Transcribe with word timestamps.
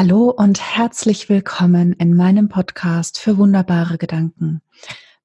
Hallo 0.00 0.30
und 0.30 0.60
herzlich 0.60 1.28
willkommen 1.28 1.92
in 1.92 2.14
meinem 2.14 2.48
Podcast 2.48 3.18
für 3.18 3.36
wunderbare 3.36 3.98
Gedanken. 3.98 4.62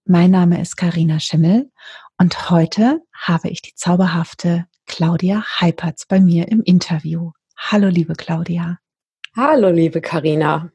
Mein 0.03 0.31
Name 0.31 0.59
ist 0.59 0.77
Karina 0.77 1.19
Schimmel 1.19 1.69
und 2.17 2.49
heute 2.49 2.99
habe 3.15 3.49
ich 3.49 3.61
die 3.61 3.75
zauberhafte 3.75 4.65
Claudia 4.87 5.43
Heipertz 5.61 6.07
bei 6.07 6.19
mir 6.19 6.47
im 6.47 6.63
Interview. 6.63 7.33
Hallo, 7.55 7.87
liebe 7.87 8.15
Claudia. 8.15 8.79
Hallo, 9.37 9.69
liebe 9.69 10.01
Karina. 10.01 10.71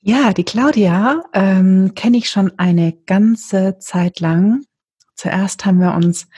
Ja, 0.00 0.32
die 0.32 0.44
Claudia 0.44 1.24
ähm, 1.32 1.94
kenne 1.96 2.18
ich 2.18 2.30
schon 2.30 2.52
eine 2.60 2.92
ganze 2.92 3.80
Zeit 3.80 4.20
lang. 4.20 4.62
Zuerst 5.16 5.66
haben 5.66 5.80
wir 5.80 5.96
uns 5.96 6.28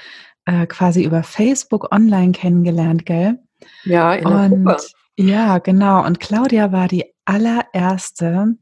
äh, 0.46 0.66
quasi 0.66 1.04
über 1.04 1.22
Facebook 1.22 1.92
online 1.92 2.32
kennengelernt, 2.32 3.04
gell? 3.04 3.40
Ja, 3.84 4.14
in 4.14 4.26
der 4.26 4.32
und 4.32 4.64
Gruppe. 4.64 4.82
Ja, 5.16 5.58
genau. 5.58 6.04
Und 6.04 6.18
Claudia 6.20 6.72
war 6.72 6.88
die 6.88 7.04
allererste, 7.24 8.56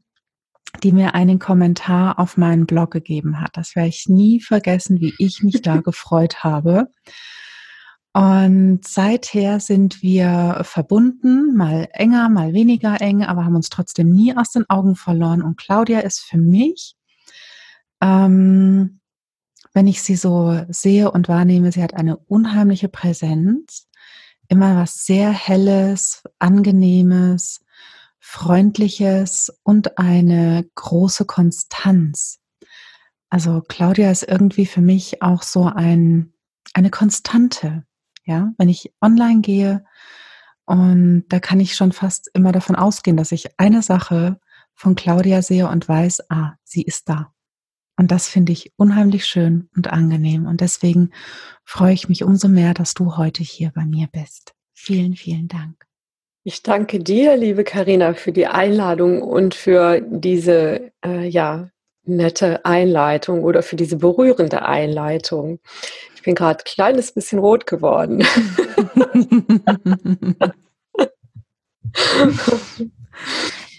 die 0.83 0.91
mir 0.91 1.15
einen 1.15 1.39
Kommentar 1.39 2.19
auf 2.19 2.37
meinen 2.37 2.65
Blog 2.65 2.91
gegeben 2.91 3.41
hat. 3.41 3.57
Das 3.57 3.75
werde 3.75 3.89
ich 3.89 4.07
nie 4.07 4.39
vergessen, 4.39 4.99
wie 4.99 5.13
ich 5.17 5.41
mich 5.43 5.61
da 5.61 5.77
gefreut 5.81 6.43
habe. 6.43 6.89
Und 8.15 8.81
seither 8.85 9.59
sind 9.59 10.03
wir 10.03 10.59
verbunden, 10.61 11.55
mal 11.55 11.89
enger, 11.93 12.29
mal 12.29 12.53
weniger 12.53 13.01
eng, 13.01 13.23
aber 13.23 13.43
haben 13.43 13.55
uns 13.55 13.69
trotzdem 13.69 14.11
nie 14.13 14.37
aus 14.37 14.51
den 14.51 14.69
Augen 14.69 14.95
verloren. 14.95 15.41
Und 15.41 15.57
Claudia 15.57 16.01
ist 16.01 16.19
für 16.19 16.37
mich, 16.37 16.95
ähm, 18.01 18.99
wenn 19.73 19.87
ich 19.87 20.03
sie 20.03 20.15
so 20.15 20.63
sehe 20.69 21.09
und 21.09 21.27
wahrnehme, 21.27 21.71
sie 21.71 21.81
hat 21.81 21.95
eine 21.95 22.17
unheimliche 22.17 22.87
Präsenz 22.87 23.87
immer 24.47 24.75
was 24.75 25.05
sehr 25.05 25.31
Helles, 25.31 26.23
Angenehmes, 26.39 27.63
Freundliches 28.19 29.51
und 29.63 29.97
eine 29.97 30.65
große 30.75 31.25
Konstanz. 31.25 32.39
Also 33.29 33.61
Claudia 33.67 34.11
ist 34.11 34.23
irgendwie 34.23 34.65
für 34.65 34.81
mich 34.81 35.21
auch 35.21 35.43
so 35.43 35.65
ein, 35.65 36.33
eine 36.73 36.89
Konstante. 36.89 37.85
Ja, 38.25 38.53
wenn 38.57 38.69
ich 38.69 38.93
online 39.01 39.41
gehe 39.41 39.83
und 40.65 41.25
da 41.27 41.39
kann 41.39 41.59
ich 41.59 41.75
schon 41.75 41.91
fast 41.91 42.29
immer 42.33 42.51
davon 42.51 42.75
ausgehen, 42.75 43.17
dass 43.17 43.31
ich 43.33 43.59
eine 43.59 43.81
Sache 43.81 44.39
von 44.73 44.95
Claudia 44.95 45.41
sehe 45.41 45.67
und 45.67 45.87
weiß, 45.87 46.29
ah, 46.29 46.53
sie 46.63 46.83
ist 46.83 47.09
da. 47.09 47.33
Und 47.97 48.11
das 48.11 48.27
finde 48.27 48.51
ich 48.51 48.73
unheimlich 48.75 49.25
schön 49.25 49.69
und 49.75 49.91
angenehm. 49.91 50.47
Und 50.47 50.61
deswegen 50.61 51.11
freue 51.63 51.93
ich 51.93 52.09
mich 52.09 52.23
umso 52.23 52.47
mehr, 52.47 52.73
dass 52.73 52.93
du 52.93 53.17
heute 53.17 53.43
hier 53.43 53.71
bei 53.73 53.85
mir 53.85 54.07
bist. 54.11 54.53
Vielen, 54.73 55.15
vielen 55.15 55.47
Dank. 55.47 55.85
Ich 56.43 56.61
danke 56.63 56.99
dir, 56.99 57.37
liebe 57.37 57.63
Karina, 57.63 58.13
für 58.15 58.33
die 58.33 58.47
Einladung 58.47 59.21
und 59.21 59.55
für 59.55 60.01
diese 60.01 60.91
äh, 61.05 61.25
ja 61.25 61.69
nette 62.05 62.65
Einleitung 62.65 63.43
oder 63.43 63.63
für 63.63 63.77
diese 63.77 63.97
berührende 63.97 64.63
Einleitung. 64.63 65.59
Ich 66.15 66.23
bin 66.23 66.35
gerade 66.35 66.59
ein 66.59 66.65
kleines 66.65 67.13
bisschen 67.13 67.39
rot 67.39 67.65
geworden. 67.65 68.25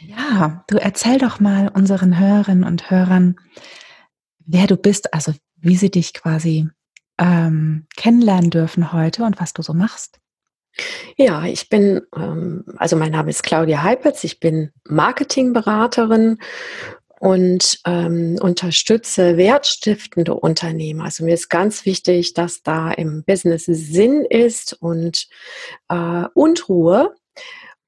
ja, 0.07 0.65
du 0.69 0.79
erzähl 0.79 1.19
doch 1.19 1.41
mal 1.41 1.69
unseren 1.69 2.19
Hörerinnen 2.19 2.65
und 2.65 2.91
Hörern, 2.91 3.37
wer 4.47 4.67
du 4.67 4.77
bist, 4.77 5.12
also 5.14 5.33
wie 5.56 5.77
sie 5.77 5.91
dich 5.91 6.14
quasi 6.14 6.69
ähm, 7.19 7.87
kennenlernen 7.97 8.51
dürfen 8.51 8.92
heute 8.92 9.25
und 9.25 9.41
was 9.41 9.53
du 9.53 9.62
so 9.62 9.73
machst. 9.73 10.19
Ja, 11.17 11.45
ich 11.45 11.69
bin, 11.69 12.03
ähm, 12.17 12.64
also 12.77 12.97
mein 12.97 13.12
Name 13.12 13.31
ist 13.31 13.42
Claudia 13.45 13.83
Heipetz, 13.83 14.25
ich 14.25 14.41
bin 14.41 14.73
Marketingberaterin 14.89 16.39
und 17.20 17.78
ähm, 17.86 18.36
unterstütze 18.41 19.36
wertstiftende 19.36 20.34
Unternehmen. 20.34 21.01
Also 21.01 21.24
mir 21.24 21.35
ist 21.35 21.48
ganz 21.48 21.86
wichtig, 21.86 22.35
dass 22.35 22.63
da 22.63 22.90
im 22.90 23.23
Business 23.24 23.67
Sinn 23.67 24.24
ist 24.29 24.74
und, 24.74 25.29
äh, 25.89 26.24
und 26.35 26.69
Ruhe. 26.69 27.14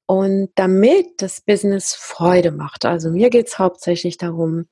Und 0.09 0.51
damit 0.55 1.21
das 1.21 1.41
Business 1.41 1.93
Freude 1.93 2.51
macht. 2.51 2.85
Also 2.85 3.11
mir 3.11 3.29
geht 3.29 3.47
es 3.47 3.59
hauptsächlich 3.59 4.17
darum, 4.17 4.67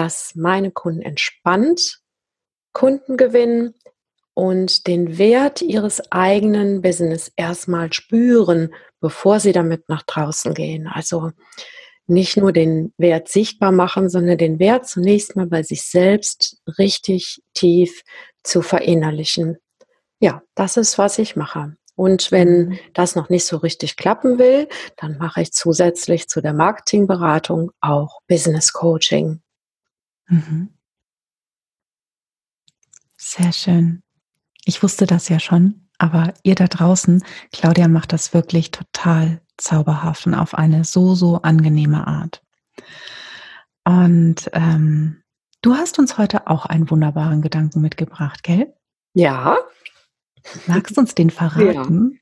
dass 0.00 0.34
meine 0.34 0.70
Kunden 0.70 1.02
entspannt 1.02 2.00
Kunden 2.72 3.18
gewinnen 3.18 3.74
und 4.32 4.86
den 4.86 5.18
Wert 5.18 5.60
ihres 5.60 6.00
eigenen 6.10 6.80
Business 6.80 7.30
erstmal 7.36 7.92
spüren, 7.92 8.72
bevor 9.00 9.40
sie 9.40 9.52
damit 9.52 9.90
nach 9.90 10.02
draußen 10.02 10.54
gehen. 10.54 10.86
Also 10.86 11.32
nicht 12.06 12.38
nur 12.38 12.52
den 12.52 12.94
Wert 12.96 13.28
sichtbar 13.28 13.72
machen, 13.72 14.08
sondern 14.08 14.38
den 14.38 14.58
Wert 14.58 14.88
zunächst 14.88 15.36
mal 15.36 15.48
bei 15.48 15.62
sich 15.62 15.82
selbst 15.82 16.62
richtig 16.78 17.42
tief 17.52 18.02
zu 18.42 18.62
verinnerlichen. 18.62 19.58
Ja, 20.18 20.42
das 20.54 20.78
ist, 20.78 20.96
was 20.96 21.18
ich 21.18 21.36
mache. 21.36 21.76
Und 21.94 22.32
wenn 22.32 22.68
mhm. 22.68 22.78
das 22.94 23.16
noch 23.16 23.28
nicht 23.28 23.44
so 23.44 23.58
richtig 23.58 23.96
klappen 23.96 24.38
will, 24.38 24.66
dann 24.96 25.18
mache 25.18 25.42
ich 25.42 25.52
zusätzlich 25.52 26.26
zu 26.26 26.40
der 26.40 26.54
Marketingberatung 26.54 27.70
auch 27.82 28.20
Business 28.28 28.72
Coaching. 28.72 29.42
Mhm. 30.30 30.70
Sehr 33.16 33.52
schön. 33.52 34.02
Ich 34.64 34.82
wusste 34.82 35.06
das 35.06 35.28
ja 35.28 35.40
schon, 35.40 35.88
aber 35.98 36.32
ihr 36.42 36.54
da 36.54 36.68
draußen, 36.68 37.22
Claudia 37.52 37.88
macht 37.88 38.12
das 38.12 38.32
wirklich 38.32 38.70
total 38.70 39.42
zauberhaft 39.58 40.26
und 40.26 40.34
auf 40.34 40.54
eine 40.54 40.84
so, 40.84 41.14
so 41.14 41.42
angenehme 41.42 42.06
Art. 42.06 42.42
Und 43.84 44.48
ähm, 44.52 45.22
du 45.62 45.74
hast 45.74 45.98
uns 45.98 46.16
heute 46.16 46.46
auch 46.46 46.64
einen 46.64 46.90
wunderbaren 46.90 47.42
Gedanken 47.42 47.80
mitgebracht, 47.80 48.42
gell? 48.42 48.72
Ja. 49.14 49.58
Magst 50.66 50.96
du 50.96 51.00
uns 51.02 51.14
den 51.14 51.30
verraten? 51.30 52.20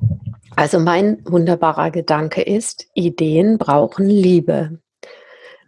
Ja. 0.00 0.08
Also 0.56 0.78
mein 0.78 1.24
wunderbarer 1.26 1.90
Gedanke 1.90 2.42
ist, 2.42 2.86
Ideen 2.94 3.58
brauchen 3.58 4.06
Liebe. 4.08 4.80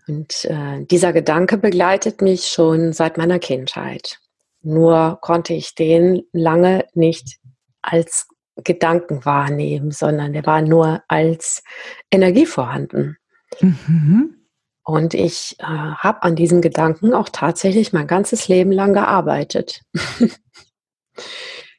Und 0.09 0.45
äh, 0.47 0.85
dieser 0.85 1.13
Gedanke 1.13 1.59
begleitet 1.59 2.23
mich 2.23 2.49
schon 2.49 2.93
seit 2.93 3.19
meiner 3.19 3.39
Kindheit. 3.39 4.19
Nur 4.63 5.19
konnte 5.21 5.55
ich 5.55 5.75
den 5.75 6.23
lange 6.33 6.87
nicht 6.95 7.39
als 7.83 8.29
Gedanken 8.57 9.25
wahrnehmen, 9.25 9.91
sondern 9.91 10.33
der 10.33 10.45
war 10.47 10.61
nur 10.61 11.03
als 11.09 11.63
Energie 12.11 12.47
vorhanden. 12.47 13.17
Mhm. 13.61 14.37
Und 14.85 15.15
ich 15.15 15.57
äh, 15.61 15.65
habe 15.65 16.23
an 16.23 16.37
diesem 16.37 16.61
Gedanken 16.61 17.15
auch 17.15 17.29
tatsächlich 17.29 17.93
mein 17.93 18.07
ganzes 18.07 18.49
Leben 18.49 18.73
lang 18.73 18.93
gearbeitet. 18.93 19.83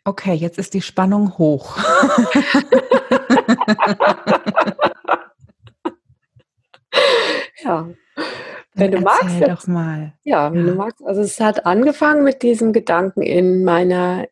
Okay, 0.06 0.33
jetzt 0.33 0.57
ist 0.57 0.73
die 0.73 0.81
Spannung 0.81 1.38
hoch. 1.38 1.78
ja. 7.63 7.88
Wenn 8.75 8.91
du 8.91 9.01
magst, 9.01 9.41
doch 9.41 9.67
mal. 9.67 10.13
Ja, 10.23 10.51
wenn 10.51 10.66
ja. 10.66 10.72
du 10.72 10.78
magst. 10.78 11.03
Also 11.06 11.22
es 11.22 11.39
hat 11.39 11.66
angefangen 11.66 12.23
mit 12.23 12.41
diesem 12.41 12.73
Gedanken 12.73 13.22
in 13.22 13.63
meiner 13.63 14.25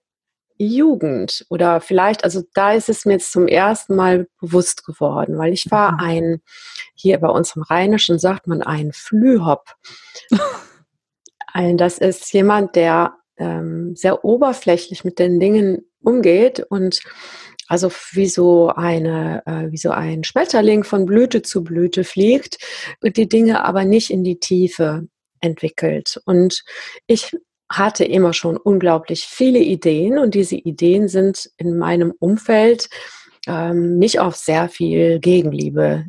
Jugend 0.58 1.46
oder 1.50 1.82
vielleicht, 1.82 2.24
also 2.24 2.44
da 2.54 2.74
ist 2.74 2.90
es 2.90 3.06
mir 3.06 3.14
jetzt 3.14 3.32
zum 3.32 3.48
ersten 3.48 3.96
Mal 3.96 4.28
bewusst 4.40 4.86
geworden, 4.86 5.38
weil 5.38 5.54
ich 5.54 5.72
war 5.72 5.94
mhm. 5.94 6.00
ein, 6.00 6.42
hier 6.94 7.20
bei 7.20 7.30
uns 7.30 7.56
im 7.56 7.64
Rheinischen 7.64 8.20
sagt 8.20 8.48
man 8.48 8.62
ein 8.62 8.92
Flühop. 8.94 9.66
ein, 11.48 11.78
das 11.78 11.98
ist 11.98 12.32
jemand, 12.34 12.76
der 12.76 13.16
ähm, 13.38 13.96
sehr 13.96 14.24
oberflächlich 14.24 15.04
mit 15.04 15.18
den 15.18 15.40
Dingen 15.40 15.86
umgeht 16.04 16.60
und 16.70 17.02
also 17.72 17.90
wie 18.12 18.28
so 18.28 18.68
eine, 18.68 19.44
äh, 19.46 19.72
wie 19.72 19.78
so 19.78 19.92
ein 19.92 20.26
Schmetterling 20.26 20.84
von 20.84 21.06
Blüte 21.06 21.42
zu 21.42 21.64
Blüte 21.64 22.04
fliegt 22.04 22.58
und 23.02 23.16
die 23.16 23.30
Dinge 23.30 23.64
aber 23.64 23.86
nicht 23.86 24.10
in 24.10 24.26
die 24.26 24.40
Tiefe 24.40 25.08
entwickelt. 25.40 26.22
Und 26.26 26.66
ich 27.08 27.32
hatte 27.70 28.04
immer 28.04 28.34
schon 28.34 28.58
unglaublich 28.58 29.24
viele 29.24 29.60
Ideen 29.60 30.20
und 30.20 30.36
diese 30.36 30.58
Ideen 30.58 31.08
sind 31.08 31.50
in 31.56 31.78
meinem 31.78 32.14
Umfeld 32.20 32.90
ähm, 33.48 33.98
nicht 33.98 34.20
auf 34.20 34.36
sehr 34.36 34.68
viel 34.68 35.20
Gegenliebe 35.20 36.08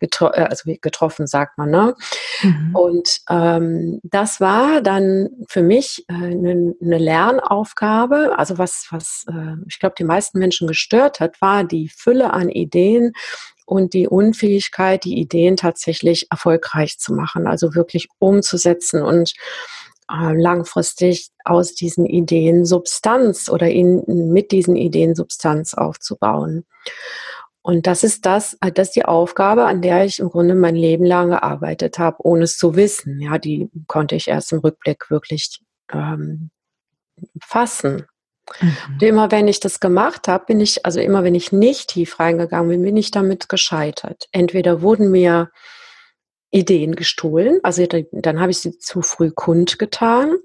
getro 0.00 0.26
äh, 0.28 0.46
also 0.48 0.70
getroffen, 0.80 1.26
sagt 1.26 1.58
man. 1.58 1.70
Ne? 1.70 1.94
Mhm. 2.42 2.76
Und 2.76 3.20
ähm, 3.30 4.00
das 4.02 4.40
war 4.40 4.80
dann 4.80 5.28
für 5.48 5.62
mich 5.62 6.04
eine 6.08 6.26
äh, 6.26 6.34
ne, 6.34 6.74
ne 6.80 6.98
Lernaufgabe. 6.98 8.38
Also 8.38 8.58
was, 8.58 8.86
was 8.90 9.24
äh, 9.28 9.56
ich 9.68 9.78
glaube, 9.78 9.94
die 9.98 10.04
meisten 10.04 10.38
Menschen 10.38 10.66
gestört 10.66 11.20
hat, 11.20 11.40
war 11.40 11.64
die 11.64 11.88
Fülle 11.88 12.32
an 12.32 12.48
Ideen 12.48 13.12
und 13.66 13.94
die 13.94 14.06
Unfähigkeit, 14.06 15.04
die 15.04 15.18
Ideen 15.18 15.56
tatsächlich 15.56 16.28
erfolgreich 16.30 16.98
zu 16.98 17.12
machen, 17.12 17.46
also 17.46 17.74
wirklich 17.74 18.08
umzusetzen 18.18 19.02
und 19.02 19.34
äh, 20.10 20.40
langfristig 20.40 21.30
aus 21.44 21.74
diesen 21.74 22.06
Ideen 22.06 22.64
Substanz 22.64 23.48
oder 23.48 23.68
in, 23.68 24.04
mit 24.32 24.52
diesen 24.52 24.76
Ideen 24.76 25.16
Substanz 25.16 25.74
aufzubauen. 25.74 26.64
Und 27.66 27.88
das 27.88 28.04
ist 28.04 28.24
das, 28.26 28.56
äh, 28.60 28.70
das 28.70 28.88
ist 28.88 28.96
die 28.96 29.04
Aufgabe, 29.04 29.64
an 29.64 29.82
der 29.82 30.04
ich 30.04 30.20
im 30.20 30.28
Grunde 30.28 30.54
mein 30.54 30.76
Leben 30.76 31.04
lang 31.04 31.30
gearbeitet 31.30 31.98
habe, 31.98 32.18
ohne 32.20 32.44
es 32.44 32.58
zu 32.58 32.76
wissen. 32.76 33.20
Ja, 33.20 33.38
die 33.38 33.68
konnte 33.88 34.14
ich 34.14 34.28
erst 34.28 34.52
im 34.52 34.60
Rückblick 34.60 35.10
wirklich 35.10 35.60
ähm, 35.92 36.50
fassen. 37.42 38.06
Mhm. 38.60 38.76
Und 38.92 39.02
immer 39.02 39.32
wenn 39.32 39.48
ich 39.48 39.58
das 39.58 39.80
gemacht 39.80 40.28
habe, 40.28 40.44
bin 40.44 40.60
ich, 40.60 40.86
also 40.86 41.00
immer 41.00 41.24
wenn 41.24 41.34
ich 41.34 41.50
nicht 41.50 41.88
tief 41.88 42.20
reingegangen 42.20 42.68
bin, 42.68 42.82
bin 42.82 42.96
ich 42.96 43.10
damit 43.10 43.48
gescheitert. 43.48 44.28
Entweder 44.30 44.80
wurden 44.80 45.10
mir 45.10 45.50
Ideen 46.52 46.94
gestohlen, 46.94 47.58
also 47.64 47.84
dann 47.84 48.40
habe 48.40 48.52
ich 48.52 48.58
sie 48.58 48.78
zu 48.78 49.02
früh 49.02 49.32
kundgetan, 49.32 50.36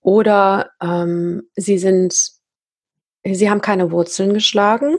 oder 0.00 0.72
ähm, 0.82 1.44
sie 1.54 1.78
sind, 1.78 2.32
sie 3.24 3.48
haben 3.48 3.60
keine 3.60 3.92
Wurzeln 3.92 4.34
geschlagen. 4.34 4.98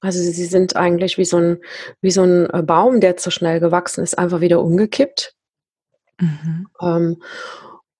Also 0.00 0.20
sie 0.20 0.44
sind 0.44 0.76
eigentlich 0.76 1.18
wie 1.18 1.24
so 1.24 1.38
ein, 1.38 1.58
wie 2.00 2.10
so 2.10 2.22
ein 2.22 2.48
äh, 2.50 2.62
Baum, 2.62 3.00
der 3.00 3.16
zu 3.16 3.30
schnell 3.30 3.60
gewachsen 3.60 4.04
ist, 4.04 4.18
einfach 4.18 4.40
wieder 4.40 4.62
umgekippt. 4.62 5.34
Mhm. 6.20 6.68
Ähm, 6.80 7.22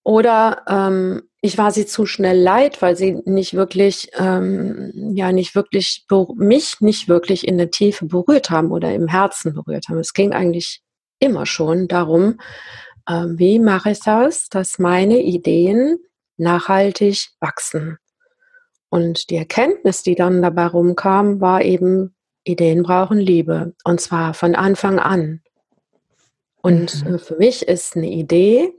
oder 0.04 0.62
ähm, 0.68 1.22
ich 1.40 1.58
war 1.58 1.70
sie 1.70 1.86
zu 1.86 2.06
schnell 2.06 2.38
leid, 2.40 2.82
weil 2.82 2.96
sie 2.96 3.20
nicht 3.24 3.54
wirklich, 3.54 4.10
ähm, 4.18 4.92
ja, 5.14 5.32
nicht 5.32 5.54
wirklich, 5.54 6.06
mich 6.36 6.80
nicht 6.80 7.08
wirklich 7.08 7.46
in 7.46 7.58
der 7.58 7.70
Tiefe 7.70 8.06
berührt 8.06 8.50
haben 8.50 8.72
oder 8.72 8.92
im 8.92 9.08
Herzen 9.08 9.54
berührt 9.54 9.88
haben. 9.88 9.98
Es 9.98 10.14
ging 10.14 10.32
eigentlich 10.32 10.80
immer 11.20 11.46
schon 11.46 11.88
darum, 11.88 12.40
äh, 13.06 13.24
wie 13.26 13.58
mache 13.58 13.90
ich 13.90 14.00
das, 14.00 14.48
dass 14.48 14.78
meine 14.78 15.18
Ideen 15.18 15.98
nachhaltig 16.36 17.28
wachsen. 17.40 17.98
Und 18.90 19.30
die 19.30 19.36
Erkenntnis, 19.36 20.02
die 20.02 20.14
dann 20.14 20.42
dabei 20.42 20.66
rumkam, 20.66 21.40
war 21.40 21.62
eben, 21.62 22.14
Ideen 22.44 22.82
brauchen 22.82 23.18
Liebe. 23.18 23.74
Und 23.84 24.00
zwar 24.00 24.32
von 24.32 24.54
Anfang 24.54 24.98
an. 24.98 25.42
Und 26.62 27.04
mhm. 27.04 27.14
Äh, 27.14 27.18
für 27.18 27.36
mich 27.36 27.68
ist 27.68 27.96
eine 27.96 28.08
Idee, 28.08 28.72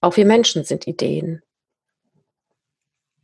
auch 0.00 0.16
wir 0.16 0.26
Menschen 0.26 0.64
sind 0.64 0.86
Ideen. 0.86 1.42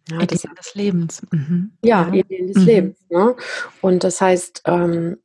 Ja, 0.08 0.20
Ideen 0.20 0.55
des 0.56 0.75
Lebens. 0.75 1.22
Mhm. 1.31 1.72
Ja, 1.82 2.08
ja, 2.08 2.14
Ideen 2.14 2.49
des 2.49 2.58
mhm. 2.58 2.67
Lebens. 2.67 2.99
Ne? 3.08 3.37
Und 3.81 4.05
das 4.05 4.20
heißt, 4.20 4.62
ähm, 4.67 5.19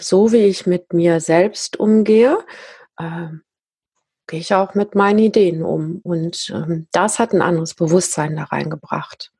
so 0.00 0.32
wie 0.32 0.44
ich 0.44 0.66
mit 0.66 0.92
mir 0.92 1.20
selbst 1.20 1.78
umgehe, 1.78 2.38
äh, 2.96 3.28
gehe 4.28 4.40
ich 4.40 4.54
auch 4.54 4.74
mit 4.74 4.94
meinen 4.94 5.18
Ideen 5.18 5.62
um. 5.62 6.00
Und 6.02 6.50
ähm, 6.54 6.86
das 6.92 7.18
hat 7.18 7.32
ein 7.32 7.42
anderes 7.42 7.74
Bewusstsein 7.74 8.36
da 8.36 8.44
reingebracht. 8.44 9.32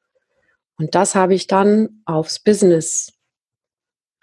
Und 0.80 0.94
das 0.94 1.14
habe 1.14 1.34
ich 1.34 1.46
dann 1.46 2.00
aufs 2.06 2.38
Business 2.38 3.12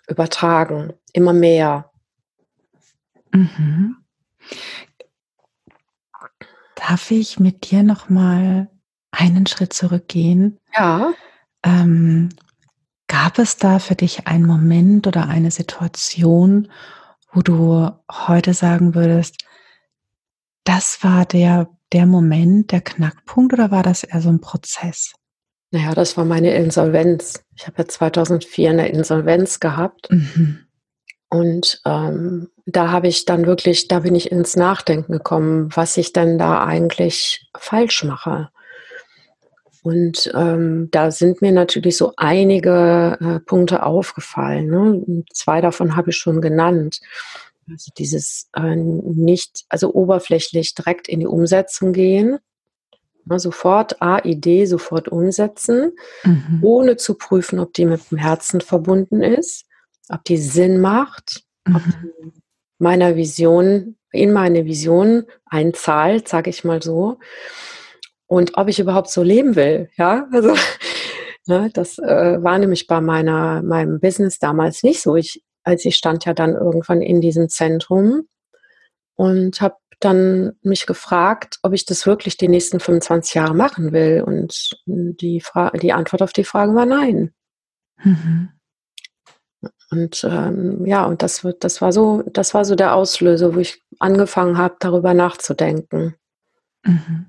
übertragen, 0.08 0.94
immer 1.14 1.32
mehr. 1.32 1.92
Mhm. 3.32 3.98
Darf 6.74 7.12
ich 7.12 7.40
mit 7.40 7.70
dir 7.70 7.84
noch 7.84 8.10
mal 8.10 8.72
einen 9.12 9.46
Schritt 9.46 9.72
zurückgehen? 9.72 10.60
Ja. 10.76 11.14
Ähm, 11.62 12.30
gab 13.06 13.38
es 13.38 13.58
da 13.58 13.78
für 13.78 13.94
dich 13.94 14.26
einen 14.26 14.48
Moment 14.48 15.06
oder 15.06 15.28
eine 15.28 15.52
Situation, 15.52 16.72
wo 17.32 17.44
du 17.44 17.92
heute 18.12 18.56
sagen 18.56 18.96
würdest, 18.96 19.46
das 20.64 21.04
war 21.04 21.26
der, 21.26 21.70
der 21.94 22.08
Moment, 22.08 22.72
der 22.72 22.82
Knackpunkt 22.82 23.54
oder 23.54 23.70
war 23.70 23.84
das 23.84 24.04
eher 24.04 24.22
so 24.22 24.30
ein 24.30 24.42
Prozess? 24.42 25.14
Naja, 25.72 25.94
das 25.94 26.16
war 26.16 26.26
meine 26.26 26.54
Insolvenz. 26.54 27.44
Ich 27.56 27.68
habe 27.68 27.80
ja 27.80 27.88
2004 27.88 28.70
eine 28.70 28.90
Insolvenz 28.90 29.60
gehabt. 29.60 30.10
Mhm. 30.10 30.60
Und 31.30 31.82
ähm, 31.86 32.50
da 32.66 32.92
habe 32.92 33.08
ich 33.08 33.26
dann 33.26 33.46
wirklich, 33.46 33.90
da 33.90 34.00
bin 34.00 34.16
ich 34.16 34.32
ins 34.32 34.56
Nachdenken 34.56 35.12
gekommen, 35.12 35.70
was 35.74 35.98
ich 35.98 36.14
denn 36.14 36.38
da 36.38 36.64
eigentlich 36.64 37.50
falsch 37.58 38.06
mache. 38.06 38.50
Und 39.84 40.32
ähm, 40.36 40.90
da 40.92 41.12
sind 41.12 41.42
mir 41.42 41.52
natürlich 41.52 41.98
so 41.98 42.14
einige 42.18 43.18
äh, 43.22 43.40
Punkte 43.42 43.84
aufgefallen. 43.84 44.68
Ne? 44.68 45.24
Zwei 45.34 45.62
davon 45.62 45.96
habe 45.96 46.12
ich 46.12 46.18
schon 46.18 46.42
genannt. 46.42 47.00
Also 47.70 47.92
dieses 47.98 48.50
äh, 48.56 48.76
nicht, 48.76 49.66
also 49.70 49.94
oberflächlich 49.94 50.76
direkt 50.76 51.10
in 51.10 51.20
die 51.20 51.28
Umsetzung 51.28 51.92
gehen, 51.92 52.40
sofort 53.36 54.02
A, 54.02 54.20
Idee, 54.20 54.66
sofort 54.66 55.08
umsetzen, 55.08 55.94
mhm. 56.24 56.60
ohne 56.62 56.98
zu 56.98 57.16
prüfen, 57.16 57.60
ob 57.60 57.74
die 57.74 57.86
mit 57.86 58.12
dem 58.12 58.18
Herzen 58.18 58.62
verbunden 58.62 59.22
ist, 59.22 59.66
ob 60.10 60.24
die 60.24 60.38
Sinn 60.38 60.80
macht, 60.80 61.44
mhm. 61.66 61.76
ob 61.76 61.82
die 61.84 62.32
meiner 62.80 63.16
Vision, 63.16 63.98
in 64.12 64.32
meine 64.32 64.66
Vision 64.66 65.26
einzahlt, 65.46 66.28
sage 66.28 66.50
ich 66.50 66.64
mal 66.64 66.82
so, 66.82 67.18
und 68.28 68.58
ob 68.58 68.68
ich 68.68 68.80
überhaupt 68.80 69.10
so 69.10 69.24
leben 69.24 69.56
will. 69.56 69.90
Ja, 69.98 70.28
also 70.32 70.56
ne, 71.48 71.70
das 71.74 71.98
äh, 71.98 72.42
war 72.42 72.58
nämlich 72.60 72.88
bei 72.88 73.02
meiner 73.02 73.64
meinem 73.64 74.00
Business 74.00 74.40
damals 74.40 74.84
nicht 74.84 75.02
so. 75.02 75.16
Ich 75.16 75.44
als 75.68 75.84
ich 75.84 75.98
stand 75.98 76.24
ja 76.24 76.34
dann 76.34 76.54
irgendwann 76.54 77.02
in 77.02 77.20
diesem 77.20 77.50
Zentrum 77.50 78.28
und 79.16 79.60
habe 79.60 79.76
dann 80.00 80.54
mich 80.62 80.86
gefragt, 80.86 81.60
ob 81.64 81.74
ich 81.74 81.86
das 81.86 82.06
wirklich 82.06 82.38
die 82.38 82.48
nächsten 82.48 82.80
25 82.80 83.34
Jahre 83.34 83.56
machen 83.56 83.92
will. 83.92 84.24
Und 84.26 84.70
die, 84.86 85.42
Fra 85.42 85.72
die 85.72 85.94
Antwort 85.94 86.22
auf 86.22 86.34
die 86.34 86.44
Frage 86.44 86.76
war 86.76 86.86
nein. 86.86 87.34
Mhm. 88.04 88.50
Und 89.90 90.24
ähm, 90.30 90.86
ja, 90.86 91.06
und 91.06 91.24
das 91.24 91.48
das 91.60 91.82
war 91.82 91.92
so, 91.92 92.22
das 92.32 92.54
war 92.54 92.66
so 92.66 92.76
der 92.76 92.94
Auslöser, 92.94 93.56
wo 93.56 93.60
ich 93.60 93.82
angefangen 94.00 94.58
habe, 94.58 94.76
darüber 94.80 95.14
nachzudenken. 95.14 96.16
Mhm. 96.84 97.26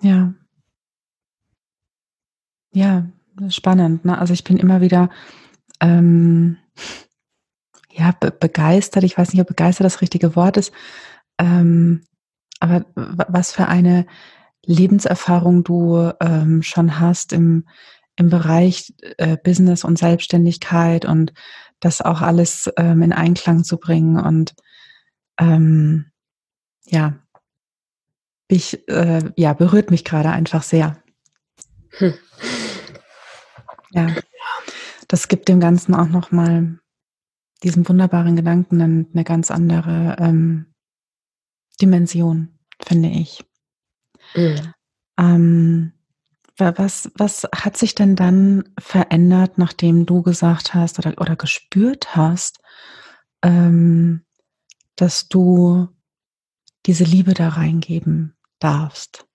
Ja. 0.00 0.34
Ja, 2.72 3.06
spannend. 3.48 4.04
Ne? 4.04 4.18
Also 4.18 4.34
ich 4.34 4.44
bin 4.44 4.58
immer 4.58 4.80
wieder 4.80 5.10
ähm, 5.80 6.58
ja, 7.98 8.12
be 8.18 8.30
begeistert, 8.30 9.04
ich 9.04 9.18
weiß 9.18 9.32
nicht, 9.32 9.40
ob 9.40 9.48
begeistert 9.48 9.84
das 9.84 10.00
richtige 10.00 10.36
Wort 10.36 10.56
ist, 10.56 10.72
ähm, 11.38 12.04
aber 12.60 12.86
was 12.94 13.52
für 13.52 13.66
eine 13.66 14.06
Lebenserfahrung 14.64 15.64
du 15.64 16.12
ähm, 16.20 16.62
schon 16.62 17.00
hast 17.00 17.32
im, 17.32 17.66
im 18.16 18.28
Bereich 18.28 18.94
äh, 19.16 19.36
Business 19.36 19.84
und 19.84 19.98
Selbstständigkeit 19.98 21.04
und 21.04 21.32
das 21.80 22.02
auch 22.02 22.20
alles 22.20 22.70
ähm, 22.76 23.02
in 23.02 23.12
Einklang 23.12 23.64
zu 23.64 23.78
bringen. 23.78 24.18
Und 24.18 24.54
ähm, 25.38 26.10
ja, 26.86 27.14
ich, 28.48 28.88
äh, 28.88 29.22
ja, 29.36 29.52
berührt 29.52 29.90
mich 29.90 30.04
gerade 30.04 30.30
einfach 30.30 30.62
sehr. 30.62 31.02
Hm. 31.92 32.14
Ja. 33.92 34.08
Das 35.06 35.28
gibt 35.28 35.48
dem 35.48 35.60
Ganzen 35.60 35.94
auch 35.94 36.08
nochmal 36.08 36.78
diesen 37.62 37.88
wunderbaren 37.88 38.36
Gedanken 38.36 38.78
dann 38.78 39.06
eine 39.12 39.24
ganz 39.24 39.50
andere 39.50 40.16
ähm, 40.18 40.66
Dimension, 41.80 42.58
finde 42.82 43.08
ich. 43.08 43.44
Mhm. 44.34 44.74
Ähm, 45.18 45.92
was, 46.56 47.10
was 47.16 47.46
hat 47.54 47.76
sich 47.76 47.94
denn 47.94 48.16
dann 48.16 48.64
verändert, 48.78 49.58
nachdem 49.58 50.06
du 50.06 50.22
gesagt 50.22 50.74
hast 50.74 50.98
oder, 50.98 51.14
oder 51.20 51.36
gespürt 51.36 52.16
hast, 52.16 52.58
ähm, 53.42 54.24
dass 54.96 55.28
du 55.28 55.88
diese 56.86 57.04
Liebe 57.04 57.34
da 57.34 57.50
reingeben 57.50 58.36
darfst? 58.58 59.26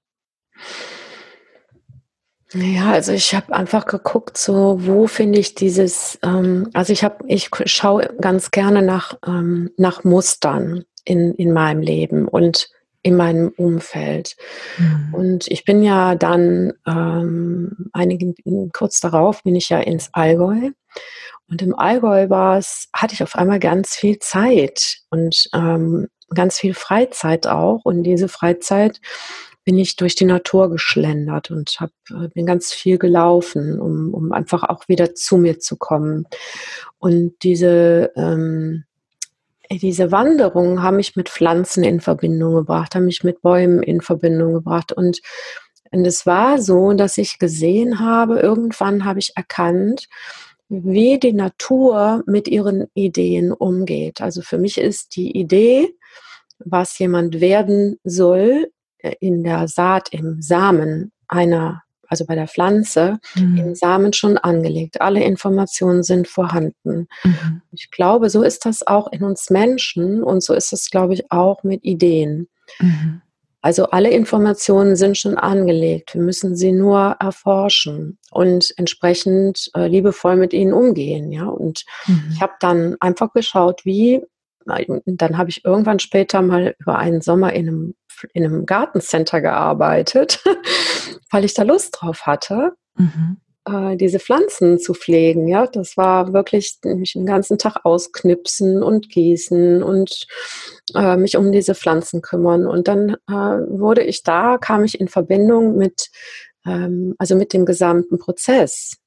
Ja, 2.53 2.91
also 2.91 3.11
ich 3.11 3.33
habe 3.33 3.53
einfach 3.53 3.85
geguckt, 3.85 4.37
so 4.37 4.77
wo 4.81 5.07
finde 5.07 5.39
ich 5.39 5.55
dieses, 5.55 6.19
ähm, 6.23 6.69
also 6.73 6.93
ich 6.93 7.03
habe, 7.03 7.23
ich 7.27 7.49
schaue 7.65 8.13
ganz 8.21 8.51
gerne 8.51 8.81
nach, 8.81 9.17
ähm, 9.25 9.71
nach 9.77 10.03
Mustern 10.03 10.83
in, 11.03 11.33
in 11.33 11.51
meinem 11.51 11.81
Leben 11.81 12.27
und 12.27 12.69
in 13.01 13.17
meinem 13.17 13.49
Umfeld. 13.57 14.35
Mhm. 14.77 15.13
Und 15.13 15.47
ich 15.49 15.65
bin 15.65 15.83
ja 15.83 16.15
dann 16.15 16.73
ähm, 16.87 17.89
einige, 17.91 18.33
kurz 18.71 18.99
darauf 18.99 19.43
bin 19.43 19.55
ich 19.55 19.69
ja 19.69 19.79
ins 19.79 20.09
Allgäu. 20.13 20.71
Und 21.49 21.61
im 21.61 21.77
Allgäu 21.77 22.29
war 22.29 22.57
es, 22.57 22.87
hatte 22.95 23.13
ich 23.13 23.23
auf 23.23 23.35
einmal 23.35 23.59
ganz 23.59 23.95
viel 23.95 24.19
Zeit 24.19 24.99
und 25.09 25.49
ähm, 25.53 26.07
ganz 26.33 26.57
viel 26.57 26.73
Freizeit 26.73 27.47
auch. 27.47 27.81
Und 27.83 28.03
diese 28.03 28.29
Freizeit 28.29 29.01
bin 29.63 29.77
ich 29.77 29.95
durch 29.95 30.15
die 30.15 30.25
Natur 30.25 30.69
geschlendert 30.69 31.51
und 31.51 31.77
hab, 31.79 31.91
äh, 32.09 32.27
bin 32.29 32.45
ganz 32.45 32.73
viel 32.73 32.97
gelaufen, 32.97 33.79
um, 33.79 34.13
um 34.13 34.31
einfach 34.31 34.63
auch 34.63 34.87
wieder 34.87 35.15
zu 35.15 35.37
mir 35.37 35.59
zu 35.59 35.77
kommen. 35.77 36.27
Und 36.99 37.35
diese, 37.43 38.11
ähm, 38.15 38.83
diese 39.71 40.11
Wanderungen 40.11 40.83
haben 40.83 40.97
mich 40.97 41.15
mit 41.15 41.29
Pflanzen 41.29 41.83
in 41.83 42.01
Verbindung 42.01 42.55
gebracht, 42.55 42.95
haben 42.95 43.05
mich 43.05 43.23
mit 43.23 43.41
Bäumen 43.41 43.81
in 43.81 44.01
Verbindung 44.01 44.53
gebracht. 44.53 44.91
Und, 44.91 45.21
und 45.91 46.05
es 46.05 46.25
war 46.25 46.61
so, 46.61 46.93
dass 46.93 47.17
ich 47.17 47.39
gesehen 47.39 47.99
habe, 47.99 48.39
irgendwann 48.39 49.05
habe 49.05 49.19
ich 49.19 49.31
erkannt, 49.35 50.07
wie 50.69 51.19
die 51.19 51.33
Natur 51.33 52.23
mit 52.25 52.47
ihren 52.47 52.87
Ideen 52.93 53.51
umgeht. 53.51 54.21
Also 54.21 54.41
für 54.41 54.57
mich 54.57 54.77
ist 54.77 55.15
die 55.15 55.37
Idee, 55.37 55.95
was 56.59 56.97
jemand 56.99 57.41
werden 57.41 57.99
soll, 58.03 58.67
äh, 58.67 58.82
in 59.19 59.43
der 59.43 59.67
Saat, 59.67 60.09
im 60.09 60.41
Samen 60.41 61.11
einer, 61.27 61.83
also 62.07 62.25
bei 62.25 62.35
der 62.35 62.47
Pflanze, 62.47 63.19
mhm. 63.35 63.57
im 63.57 63.75
Samen 63.75 64.13
schon 64.13 64.37
angelegt. 64.37 65.01
Alle 65.01 65.23
Informationen 65.23 66.03
sind 66.03 66.27
vorhanden. 66.27 67.07
Mhm. 67.23 67.61
Ich 67.71 67.91
glaube, 67.91 68.29
so 68.29 68.43
ist 68.43 68.65
das 68.65 68.85
auch 68.85 69.11
in 69.11 69.23
uns 69.23 69.49
Menschen 69.49 70.23
und 70.23 70.43
so 70.43 70.53
ist 70.53 70.73
es, 70.73 70.89
glaube 70.89 71.13
ich, 71.13 71.31
auch 71.31 71.63
mit 71.63 71.83
Ideen. 71.83 72.47
Mhm. 72.79 73.21
Also 73.63 73.85
alle 73.91 74.09
Informationen 74.09 74.97
sind 74.97 75.17
schon 75.17 75.37
angelegt. 75.37 76.15
Wir 76.15 76.21
müssen 76.21 76.57
sie 76.57 76.73
nur 76.73 77.15
erforschen 77.21 78.17
und 78.29 78.73
entsprechend 78.75 79.71
äh, 79.73 79.87
liebevoll 79.87 80.35
mit 80.35 80.51
ihnen 80.51 80.73
umgehen. 80.73 81.31
Ja, 81.31 81.45
und 81.45 81.85
mhm. 82.05 82.25
ich 82.33 82.41
habe 82.41 82.53
dann 82.59 82.97
einfach 82.99 83.31
geschaut, 83.31 83.85
wie. 83.85 84.21
Dann 84.65 85.37
habe 85.37 85.49
ich 85.49 85.65
irgendwann 85.65 85.99
später 85.99 86.41
mal 86.41 86.73
über 86.79 86.97
einen 86.97 87.19
Sommer 87.19 87.51
in 87.51 87.67
einem, 87.67 87.95
in 88.33 88.45
einem 88.45 88.65
Gartencenter 88.65 89.41
gearbeitet, 89.41 90.43
weil 91.31 91.45
ich 91.45 91.53
da 91.53 91.63
Lust 91.63 91.97
drauf 91.99 92.25
hatte. 92.25 92.73
Mhm 92.95 93.37
äh, 93.65 93.95
diese 93.95 94.19
Pflanzen 94.19 94.79
zu 94.79 94.93
pflegen. 94.93 95.47
Ja, 95.47 95.67
das 95.67 95.97
war 95.97 96.33
wirklich 96.33 96.77
mich 96.83 97.13
den 97.13 97.25
ganzen 97.25 97.57
Tag 97.57 97.85
ausknipsen 97.85 98.83
und 98.83 99.09
gießen 99.09 99.83
und 99.83 100.25
äh, 100.95 101.17
mich 101.17 101.37
um 101.37 101.51
diese 101.51 101.75
Pflanzen 101.75 102.21
kümmern. 102.21 102.67
Und 102.67 102.87
dann 102.87 103.15
äh, 103.27 103.33
wurde 103.33 104.03
ich 104.03 104.23
da, 104.23 104.57
kam 104.57 104.83
ich 104.83 104.99
in 104.99 105.07
Verbindung 105.07 105.77
mit, 105.77 106.09
ähm, 106.65 107.15
also 107.17 107.35
mit 107.35 107.53
dem 107.53 107.65
gesamten 107.65 108.19
Prozess. 108.19 108.97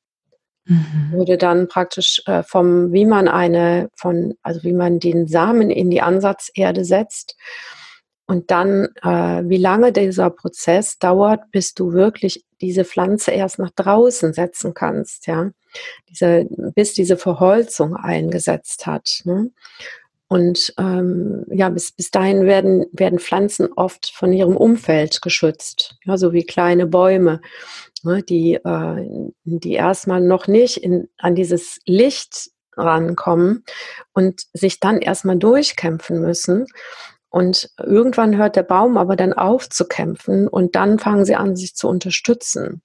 Mhm. 0.65 1.13
Wurde 1.13 1.39
dann 1.39 1.69
praktisch 1.69 2.23
äh, 2.27 2.43
vom, 2.43 2.93
wie 2.93 3.07
man 3.07 3.29
eine, 3.29 3.89
von, 3.95 4.35
also 4.43 4.65
wie 4.65 4.73
man 4.73 4.99
den 4.99 5.29
Samen 5.29 5.71
in 5.71 5.91
die 5.91 6.01
Ansatzerde 6.01 6.85
setzt 6.85 7.37
und 8.27 8.51
dann, 8.51 8.89
äh, 9.03 9.43
wie 9.49 9.59
lange 9.59 9.93
dieser 9.93 10.31
Prozess 10.31 10.99
dauert, 10.99 11.51
bis 11.53 11.75
du 11.75 11.93
wirklich 11.93 12.45
diese 12.61 12.85
Pflanze 12.85 13.31
erst 13.31 13.59
nach 13.59 13.71
draußen 13.71 14.33
setzen 14.33 14.75
kannst, 14.75 15.27
ja, 15.27 15.51
diese, 16.09 16.47
bis 16.75 16.95
diese 16.95 17.17
Verholzung 17.17 17.95
eingesetzt 17.97 18.87
hat. 18.87 19.21
Ne? 19.25 19.51
Und 20.29 20.75
ähm, 20.79 21.45
ja, 21.51 21.69
bis, 21.69 21.93
bis 21.93 22.11
dahin 22.11 22.47
werden, 22.47 22.87
werden 22.91 23.21
Pflanzen 23.21 23.73
oft 23.77 24.11
von 24.11 24.33
ihrem 24.33 24.57
Umfeld 24.57 25.23
geschützt, 25.23 25.97
ja, 26.05 26.17
so 26.17 26.33
wie 26.33 26.45
kleine 26.45 26.87
Bäume, 26.87 27.41
ne, 28.03 28.25
die, 28.25 28.55
äh, 28.55 29.31
die 29.45 29.75
erstmal 29.75 30.21
noch 30.21 30.49
nicht 30.49 30.79
in, 30.79 31.09
an 31.19 31.37
dieses 31.37 31.79
Licht 31.87 32.51
rankommen 32.77 33.65
und 34.13 34.43
sich 34.53 34.81
dann 34.81 34.99
erstmal 34.99 35.37
durchkämpfen 35.37 36.21
müssen. 36.21 36.67
Und 37.37 37.69
irgendwann 37.79 38.39
hört 38.39 38.57
der 38.57 38.63
Baum 38.63 38.97
aber 38.97 39.15
dann 39.15 39.35
auf 39.35 39.69
zu 39.69 39.85
kämpfen 39.85 40.49
und 40.49 40.75
dann 40.75 40.99
fangen 40.99 41.27
sie 41.27 41.37
an, 41.37 41.55
sich 41.55 41.75
zu 41.75 41.87
unterstützen. 41.87 42.81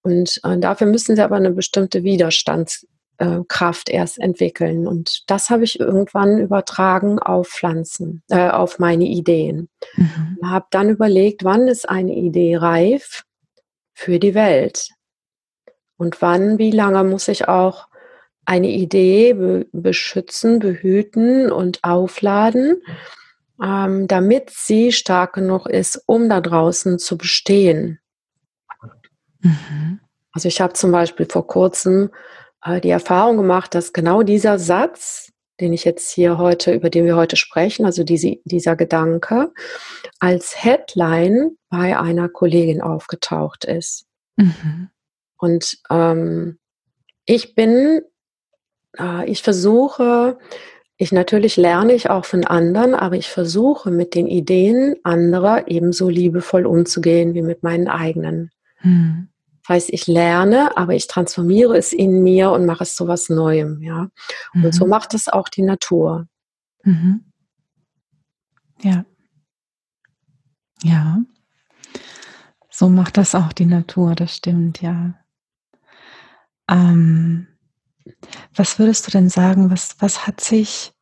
Und 0.00 0.40
äh, 0.44 0.56
dafür 0.56 0.86
müssen 0.86 1.14
sie 1.14 1.20
aber 1.20 1.36
eine 1.36 1.50
bestimmte 1.50 2.02
Widerstandskraft 2.02 3.90
äh, 3.90 3.92
erst 3.92 4.18
entwickeln. 4.18 4.86
Und 4.86 5.24
das 5.26 5.50
habe 5.50 5.64
ich 5.64 5.78
irgendwann 5.78 6.38
übertragen 6.38 7.18
auf 7.18 7.48
Pflanzen, 7.48 8.22
äh, 8.30 8.48
auf 8.48 8.78
meine 8.78 9.04
Ideen. 9.04 9.68
Mhm. 9.96 10.38
Habe 10.42 10.68
dann 10.70 10.88
überlegt, 10.88 11.44
wann 11.44 11.68
ist 11.68 11.86
eine 11.86 12.14
Idee 12.14 12.56
reif 12.56 13.24
für 13.92 14.18
die 14.18 14.34
Welt? 14.34 14.88
Und 15.98 16.22
wann, 16.22 16.56
wie 16.56 16.70
lange 16.70 17.04
muss 17.04 17.28
ich 17.28 17.46
auch 17.46 17.88
eine 18.46 18.70
Idee 18.70 19.34
be 19.34 19.66
beschützen, 19.70 20.60
behüten 20.60 21.52
und 21.52 21.84
aufladen? 21.84 22.80
Ähm, 23.62 24.06
damit 24.06 24.50
sie 24.50 24.92
stark 24.92 25.34
genug 25.34 25.66
ist, 25.66 26.02
um 26.06 26.28
da 26.28 26.40
draußen 26.40 26.98
zu 26.98 27.16
bestehen. 27.16 28.00
Mhm. 29.40 30.00
Also 30.32 30.48
ich 30.48 30.60
habe 30.60 30.74
zum 30.74 30.92
Beispiel 30.92 31.26
vor 31.26 31.46
kurzem 31.46 32.10
äh, 32.62 32.80
die 32.80 32.90
Erfahrung 32.90 33.36
gemacht, 33.36 33.74
dass 33.74 33.92
genau 33.92 34.22
dieser 34.22 34.58
Satz, 34.58 35.32
den 35.60 35.72
ich 35.72 35.84
jetzt 35.84 36.10
hier 36.10 36.36
heute, 36.36 36.74
über 36.74 36.90
den 36.90 37.06
wir 37.06 37.16
heute 37.16 37.36
sprechen, 37.36 37.86
also 37.86 38.04
diese, 38.04 38.36
dieser 38.44 38.76
Gedanke, 38.76 39.52
als 40.18 40.62
Headline 40.62 41.56
bei 41.70 41.98
einer 41.98 42.28
Kollegin 42.28 42.82
aufgetaucht 42.82 43.64
ist. 43.64 44.06
Mhm. 44.36 44.90
Und 45.38 45.78
ähm, 45.90 46.58
ich 47.24 47.54
bin, 47.54 48.02
äh, 48.98 49.30
ich 49.30 49.42
versuche 49.42 50.38
ich 50.98 51.12
natürlich 51.12 51.56
lerne 51.56 51.92
ich 51.92 52.08
auch 52.08 52.24
von 52.24 52.44
anderen, 52.44 52.94
aber 52.94 53.16
ich 53.16 53.28
versuche 53.28 53.90
mit 53.90 54.14
den 54.14 54.26
Ideen 54.26 54.96
anderer 55.04 55.68
ebenso 55.68 56.08
liebevoll 56.08 56.64
umzugehen 56.64 57.34
wie 57.34 57.42
mit 57.42 57.62
meinen 57.62 57.88
eigenen. 57.88 58.50
Hm. 58.78 59.28
Das 59.62 59.74
heißt, 59.74 59.92
ich 59.92 60.06
lerne, 60.06 60.76
aber 60.76 60.94
ich 60.94 61.06
transformiere 61.06 61.76
es 61.76 61.92
in 61.92 62.22
mir 62.22 62.50
und 62.52 62.66
mache 62.66 62.84
es 62.84 62.94
zu 62.94 63.08
was 63.08 63.28
Neuem, 63.28 63.82
ja. 63.82 64.08
Und 64.54 64.62
mhm. 64.62 64.72
so 64.72 64.86
macht 64.86 65.12
es 65.12 65.28
auch 65.28 65.48
die 65.48 65.62
Natur. 65.62 66.28
Mhm. 66.84 67.24
Ja. 68.80 69.04
Ja. 70.82 71.18
So 72.70 72.88
macht 72.88 73.16
das 73.16 73.34
auch 73.34 73.52
die 73.52 73.66
Natur, 73.66 74.14
das 74.14 74.36
stimmt, 74.36 74.82
ja. 74.82 75.14
Ähm, 76.70 77.48
was 78.54 78.78
würdest 78.78 79.06
du 79.06 79.10
denn 79.10 79.28
sagen, 79.28 79.70
was, 79.70 79.96
was 80.00 80.26
hat 80.26 80.40
sich 80.40 80.92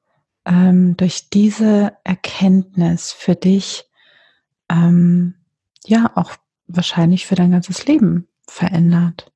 ähm, 0.47 0.97
durch 0.97 1.31
diese 1.31 1.93
Erkenntnis 2.05 3.13
für 3.13 3.35
dich, 3.35 3.89
ähm, 4.71 5.35
ja, 5.85 6.11
auch 6.15 6.33
wahrscheinlich 6.67 7.27
für 7.27 7.35
dein 7.35 7.53
ganzes 7.53 7.87
Leben 7.87 8.29
verändert? 8.47 9.33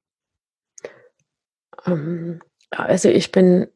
Ähm, 1.87 2.41
also 2.71 3.09
ich 3.09 3.33
bin, 3.33 3.69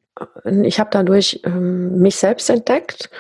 ich 0.44 0.78
habe 0.80 0.90
dadurch 0.92 1.40
ähm, 1.44 1.98
mich 1.98 2.16
selbst 2.16 2.50
entdeckt 2.50 3.10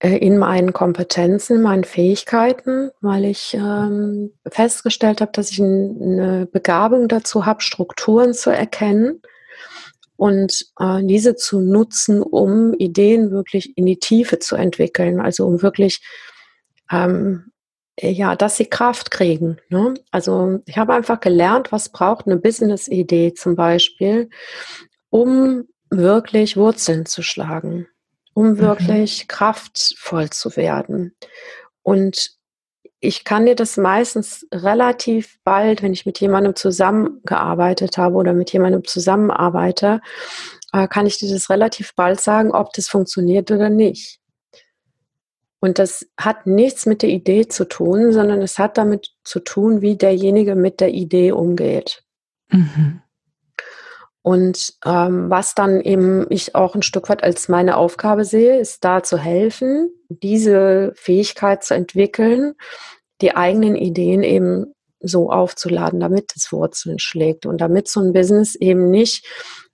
äh, 0.00 0.16
in 0.16 0.38
meinen 0.38 0.72
Kompetenzen, 0.72 1.62
meinen 1.62 1.84
Fähigkeiten, 1.84 2.90
weil 3.00 3.24
ich 3.24 3.54
ähm, 3.54 4.32
festgestellt 4.46 5.20
habe, 5.20 5.32
dass 5.32 5.50
ich 5.50 5.60
eine 5.60 6.46
Begabung 6.50 7.08
dazu 7.08 7.46
habe, 7.46 7.62
Strukturen 7.62 8.34
zu 8.34 8.50
erkennen 8.50 9.22
und 10.18 10.66
äh, 10.80 11.00
diese 11.02 11.36
zu 11.36 11.60
nutzen, 11.60 12.22
um 12.22 12.74
Ideen 12.74 13.30
wirklich 13.30 13.78
in 13.78 13.86
die 13.86 14.00
Tiefe 14.00 14.40
zu 14.40 14.56
entwickeln, 14.56 15.20
also 15.20 15.46
um 15.46 15.62
wirklich 15.62 16.02
ähm, 16.90 17.52
ja, 18.00 18.34
dass 18.36 18.56
sie 18.56 18.66
Kraft 18.66 19.10
kriegen. 19.10 19.58
Ne? 19.68 19.94
Also 20.10 20.60
ich 20.66 20.76
habe 20.76 20.94
einfach 20.94 21.20
gelernt, 21.20 21.70
was 21.70 21.90
braucht 21.90 22.26
eine 22.26 22.36
Business-Idee 22.36 23.34
zum 23.34 23.54
Beispiel, 23.54 24.28
um 25.10 25.68
wirklich 25.90 26.56
Wurzeln 26.56 27.06
zu 27.06 27.22
schlagen, 27.22 27.86
um 28.34 28.50
mhm. 28.50 28.58
wirklich 28.58 29.24
mhm. 29.24 29.28
kraftvoll 29.28 30.30
zu 30.30 30.56
werden. 30.56 31.14
Und 31.82 32.37
ich 33.00 33.24
kann 33.24 33.46
dir 33.46 33.54
das 33.54 33.76
meistens 33.76 34.46
relativ 34.52 35.38
bald, 35.44 35.82
wenn 35.82 35.92
ich 35.92 36.06
mit 36.06 36.20
jemandem 36.20 36.56
zusammengearbeitet 36.56 37.96
habe 37.96 38.16
oder 38.16 38.32
mit 38.32 38.52
jemandem 38.52 38.84
zusammenarbeite, 38.84 40.00
äh, 40.72 40.88
kann 40.88 41.06
ich 41.06 41.18
dir 41.18 41.30
das 41.30 41.50
relativ 41.50 41.94
bald 41.94 42.20
sagen, 42.20 42.52
ob 42.52 42.72
das 42.72 42.88
funktioniert 42.88 43.50
oder 43.50 43.70
nicht. 43.70 44.18
Und 45.60 45.78
das 45.78 46.06
hat 46.18 46.46
nichts 46.46 46.86
mit 46.86 47.02
der 47.02 47.10
Idee 47.10 47.48
zu 47.48 47.66
tun, 47.66 48.12
sondern 48.12 48.42
es 48.42 48.58
hat 48.58 48.78
damit 48.78 49.10
zu 49.24 49.40
tun, 49.40 49.80
wie 49.80 49.96
derjenige 49.96 50.54
mit 50.54 50.80
der 50.80 50.90
Idee 50.90 51.32
umgeht. 51.32 52.02
Mhm. 52.50 53.02
Und 54.28 54.74
ähm, 54.84 55.30
was 55.30 55.54
dann 55.54 55.80
eben 55.80 56.26
ich 56.28 56.54
auch 56.54 56.74
ein 56.74 56.82
Stück 56.82 57.08
weit 57.08 57.22
als 57.24 57.48
meine 57.48 57.78
Aufgabe 57.78 58.26
sehe, 58.26 58.58
ist 58.58 58.84
da 58.84 59.02
zu 59.02 59.16
helfen, 59.16 59.88
diese 60.10 60.92
Fähigkeit 60.96 61.64
zu 61.64 61.72
entwickeln, 61.72 62.52
die 63.22 63.34
eigenen 63.34 63.74
Ideen 63.74 64.22
eben 64.22 64.74
so 65.00 65.30
aufzuladen, 65.30 65.98
damit 65.98 66.34
es 66.36 66.52
Wurzeln 66.52 66.98
schlägt 66.98 67.46
und 67.46 67.62
damit 67.62 67.88
so 67.88 68.00
ein 68.00 68.12
Business 68.12 68.54
eben 68.54 68.90
nicht 68.90 69.26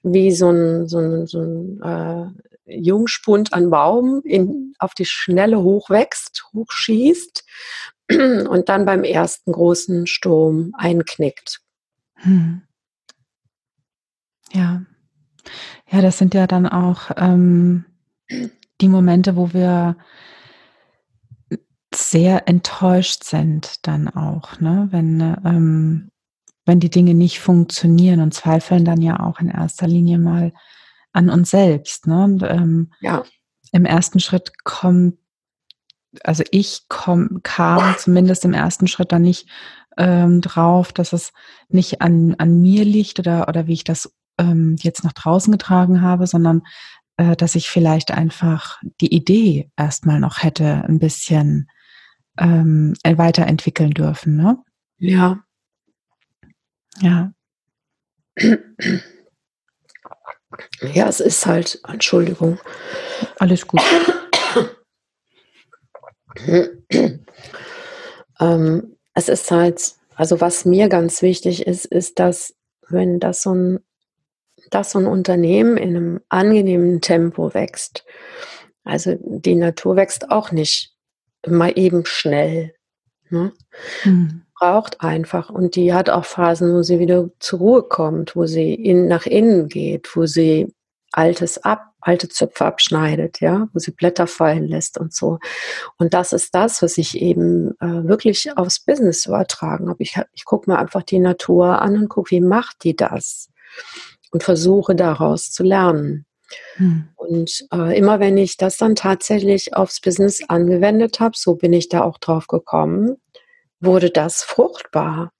wie 0.04 0.30
so 0.30 0.50
ein, 0.50 0.86
so 0.86 0.98
ein, 0.98 1.26
so 1.26 1.40
ein 1.40 1.82
äh, 1.82 2.78
Jungspund 2.80 3.52
an 3.52 3.70
Baum 3.70 4.22
in, 4.22 4.74
auf 4.78 4.94
die 4.94 5.04
Schnelle 5.04 5.64
hochwächst, 5.64 6.44
hochschießt 6.54 7.44
und 8.08 8.68
dann 8.68 8.84
beim 8.84 9.02
ersten 9.02 9.50
großen 9.50 10.06
Sturm 10.06 10.70
einknickt. 10.78 11.60
Hm. 12.18 12.62
Ja. 14.54 14.82
Ja, 15.90 16.00
das 16.00 16.18
sind 16.18 16.34
ja 16.34 16.46
dann 16.46 16.66
auch 16.66 17.10
ähm, 17.16 17.84
die 18.80 18.88
Momente, 18.88 19.36
wo 19.36 19.52
wir 19.52 19.96
sehr 21.94 22.48
enttäuscht 22.48 23.24
sind 23.24 23.86
dann 23.86 24.08
auch, 24.08 24.58
ne? 24.60 24.88
wenn, 24.90 25.20
ähm, 25.44 26.10
wenn 26.64 26.80
die 26.80 26.90
Dinge 26.90 27.14
nicht 27.14 27.40
funktionieren 27.40 28.20
und 28.20 28.34
zweifeln 28.34 28.84
dann 28.84 29.00
ja 29.00 29.20
auch 29.20 29.38
in 29.40 29.48
erster 29.48 29.86
Linie 29.86 30.18
mal 30.18 30.52
an 31.12 31.30
uns 31.30 31.50
selbst. 31.50 32.06
Ne? 32.06 32.24
Und, 32.24 32.42
ähm, 32.42 32.92
ja. 33.00 33.22
Im 33.72 33.84
ersten 33.84 34.20
Schritt 34.20 34.52
kommt, 34.64 35.18
also 36.22 36.44
ich 36.52 36.82
komm, 36.88 37.40
kam 37.42 37.96
zumindest 37.98 38.44
im 38.44 38.52
ersten 38.52 38.86
Schritt 38.86 39.10
dann 39.10 39.22
nicht 39.22 39.48
ähm, 39.96 40.40
drauf, 40.40 40.92
dass 40.92 41.12
es 41.12 41.32
nicht 41.68 42.00
an, 42.00 42.36
an 42.38 42.60
mir 42.60 42.84
liegt 42.84 43.18
oder, 43.18 43.48
oder 43.48 43.66
wie 43.66 43.72
ich 43.72 43.84
das 43.84 44.12
ähm, 44.38 44.76
jetzt 44.80 45.04
nach 45.04 45.12
draußen 45.12 45.52
getragen 45.52 46.02
habe, 46.02 46.26
sondern 46.26 46.62
äh, 47.16 47.36
dass 47.36 47.54
ich 47.54 47.68
vielleicht 47.68 48.10
einfach 48.10 48.80
die 49.00 49.14
Idee 49.14 49.70
erstmal 49.76 50.20
noch 50.20 50.42
hätte, 50.42 50.84
ein 50.86 50.98
bisschen 50.98 51.68
ähm, 52.38 52.94
weiterentwickeln 53.04 53.92
dürfen. 53.92 54.36
Ne? 54.36 54.58
Ja. 54.98 55.44
Ja. 57.00 57.32
Ja, 60.92 61.08
es 61.08 61.20
ist 61.20 61.46
halt, 61.46 61.80
Entschuldigung. 61.86 62.58
Alles 63.38 63.66
gut. 63.66 63.80
ähm, 68.40 68.96
es 69.14 69.28
ist 69.28 69.50
halt, 69.50 69.94
also 70.14 70.40
was 70.40 70.64
mir 70.64 70.88
ganz 70.88 71.22
wichtig 71.22 71.66
ist, 71.66 71.86
ist, 71.86 72.18
dass 72.18 72.54
wenn 72.88 73.20
das 73.20 73.42
so 73.42 73.54
ein, 73.54 73.80
dass 74.74 74.90
so 74.92 74.98
ein 74.98 75.06
Unternehmen 75.06 75.76
in 75.76 75.96
einem 75.96 76.20
angenehmen 76.28 77.00
Tempo 77.00 77.54
wächst, 77.54 78.04
also 78.84 79.16
die 79.20 79.54
Natur 79.54 79.96
wächst 79.96 80.30
auch 80.30 80.52
nicht 80.52 80.94
mal 81.46 81.72
eben 81.76 82.04
schnell. 82.06 82.74
Ne? 83.30 83.52
Mhm. 84.04 84.42
Braucht 84.58 85.00
einfach 85.00 85.50
und 85.50 85.74
die 85.74 85.92
hat 85.92 86.10
auch 86.10 86.24
Phasen, 86.24 86.72
wo 86.74 86.82
sie 86.82 86.98
wieder 86.98 87.28
zur 87.40 87.58
Ruhe 87.58 87.82
kommt, 87.82 88.36
wo 88.36 88.46
sie 88.46 88.74
in, 88.74 89.08
nach 89.08 89.26
innen 89.26 89.68
geht, 89.68 90.14
wo 90.14 90.26
sie 90.26 90.72
Altes 91.10 91.58
ab, 91.62 91.92
alte 92.00 92.28
Zöpfe 92.28 92.64
abschneidet, 92.64 93.40
ja, 93.40 93.68
wo 93.72 93.78
sie 93.78 93.92
Blätter 93.92 94.26
fallen 94.26 94.64
lässt 94.64 94.98
und 94.98 95.14
so. 95.14 95.38
Und 95.96 96.12
das 96.12 96.32
ist 96.32 96.54
das, 96.54 96.82
was 96.82 96.98
ich 96.98 97.20
eben 97.20 97.70
äh, 97.80 98.06
wirklich 98.06 98.56
aufs 98.56 98.80
Business 98.80 99.26
übertragen 99.26 99.88
habe. 99.88 100.02
Ich, 100.02 100.20
ich 100.32 100.44
gucke 100.44 100.70
mir 100.70 100.78
einfach 100.78 101.02
die 101.02 101.20
Natur 101.20 101.80
an 101.80 101.96
und 101.96 102.08
gucke, 102.08 102.32
wie 102.32 102.40
macht 102.40 102.84
die 102.84 102.96
das? 102.96 103.48
Und 104.34 104.42
versuche 104.42 104.96
daraus 104.96 105.52
zu 105.52 105.62
lernen. 105.62 106.26
Hm. 106.74 107.08
Und 107.14 107.66
äh, 107.72 107.96
immer 107.96 108.18
wenn 108.18 108.36
ich 108.36 108.56
das 108.56 108.76
dann 108.76 108.96
tatsächlich 108.96 109.76
aufs 109.76 110.00
Business 110.00 110.42
angewendet 110.48 111.20
habe, 111.20 111.34
so 111.36 111.54
bin 111.54 111.72
ich 111.72 111.88
da 111.88 112.02
auch 112.02 112.18
drauf 112.18 112.48
gekommen, 112.48 113.16
wurde 113.78 114.10
das 114.10 114.42
fruchtbar. 114.42 115.30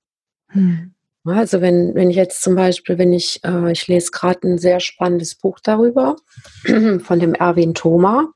Hm. 0.51 0.95
Also 1.25 1.61
wenn, 1.61 1.97
wenn 1.97 2.11
ich 2.11 2.17
jetzt 2.17 2.43
zum 2.43 2.55
Beispiel, 2.55 2.99
wenn 2.99 3.13
ich, 3.13 3.43
äh, 3.45 3.73
ich 3.73 3.89
lese 3.89 4.13
gerade 4.13 4.47
ein 4.47 4.59
sehr 4.59 4.79
spannendes 4.79 5.35
Buch 5.35 5.59
darüber, 5.61 6.17
von 6.65 7.19
dem 7.19 7.35
Erwin 7.35 7.75
Thoma, 7.75 8.29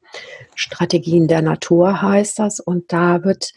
Strategien 0.57 1.29
der 1.29 1.43
Natur 1.43 2.03
heißt 2.03 2.41
das, 2.41 2.59
und 2.59 2.93
da 2.93 3.23
wird 3.23 3.53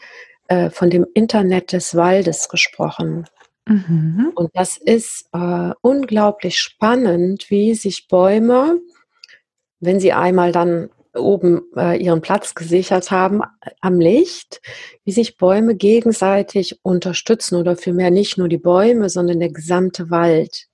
äh, 0.48 0.70
von 0.70 0.90
dem 0.90 1.06
Internet 1.14 1.72
des 1.72 1.96
Waldes 1.96 2.48
gesprochen. 2.48 3.24
Mhm. 3.66 4.32
Und 4.34 4.50
das 4.54 4.76
ist 4.76 5.28
äh, 5.32 5.70
unglaublich 5.80 6.58
spannend, 6.58 7.50
wie 7.50 7.74
sich 7.74 8.08
Bäume, 8.08 8.80
wenn 9.80 10.00
sie 10.00 10.12
einmal 10.12 10.52
dann 10.52 10.90
oben 11.14 11.62
äh, 11.76 12.02
ihren 12.02 12.22
Platz 12.22 12.54
gesichert 12.54 13.10
haben 13.10 13.42
am 13.80 14.00
Licht, 14.00 14.60
wie 15.04 15.12
sich 15.12 15.36
Bäume 15.36 15.74
gegenseitig 15.76 16.78
unterstützen 16.82 17.56
oder 17.56 17.76
vielmehr 17.76 18.10
nicht 18.10 18.38
nur 18.38 18.48
die 18.48 18.58
Bäume, 18.58 19.08
sondern 19.10 19.40
der 19.40 19.52
gesamte 19.52 20.10
Wald. 20.10 20.68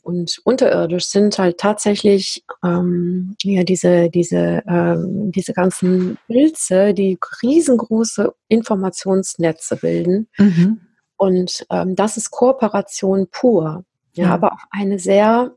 Und 0.00 0.40
unterirdisch 0.44 1.06
sind 1.06 1.38
halt 1.38 1.58
tatsächlich 1.58 2.42
ähm, 2.64 3.34
ja, 3.42 3.62
diese, 3.62 4.08
diese, 4.08 4.62
ähm, 4.66 5.32
diese 5.32 5.52
ganzen 5.52 6.16
Pilze, 6.28 6.94
die 6.94 7.18
riesengroße 7.42 8.32
Informationsnetze 8.48 9.76
bilden. 9.76 10.28
Mhm. 10.38 10.80
Und 11.18 11.66
ähm, 11.70 11.94
das 11.96 12.16
ist 12.16 12.30
Kooperation 12.30 13.28
pur. 13.30 13.84
Ja, 14.14 14.24
ja, 14.24 14.34
aber 14.34 14.54
auf 14.54 14.62
eine 14.70 14.98
sehr 14.98 15.54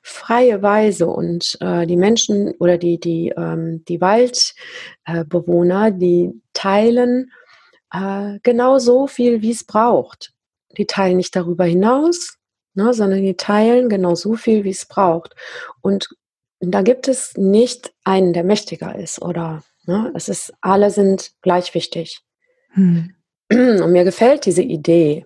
freie 0.00 0.62
Weise 0.62 1.06
und 1.06 1.58
äh, 1.60 1.86
die 1.86 1.96
Menschen 1.96 2.52
oder 2.58 2.78
die, 2.78 2.98
die, 2.98 3.34
ähm, 3.36 3.84
die 3.86 4.00
Waldbewohner, 4.00 5.88
äh, 5.88 5.92
die 5.92 6.40
teilen 6.54 7.30
äh, 7.92 8.38
genau 8.42 8.78
so 8.78 9.06
viel, 9.06 9.42
wie 9.42 9.50
es 9.50 9.64
braucht. 9.64 10.32
Die 10.78 10.86
teilen 10.86 11.18
nicht 11.18 11.36
darüber 11.36 11.64
hinaus, 11.64 12.38
ne, 12.74 12.94
sondern 12.94 13.22
die 13.22 13.36
teilen 13.36 13.88
genau 13.88 14.14
so 14.14 14.34
viel, 14.34 14.64
wie 14.64 14.70
es 14.70 14.86
braucht. 14.86 15.34
Und 15.82 16.08
da 16.60 16.82
gibt 16.82 17.08
es 17.08 17.36
nicht 17.36 17.92
einen, 18.04 18.32
der 18.32 18.44
mächtiger 18.44 18.94
ist 18.96 19.20
oder 19.20 19.62
ne, 19.84 20.12
es 20.14 20.28
ist, 20.28 20.52
alle 20.60 20.90
sind 20.90 21.32
gleich 21.42 21.74
wichtig. 21.74 22.20
Hm. 22.70 23.14
Und 23.52 23.92
mir 23.92 24.04
gefällt 24.04 24.46
diese 24.46 24.62
Idee, 24.62 25.24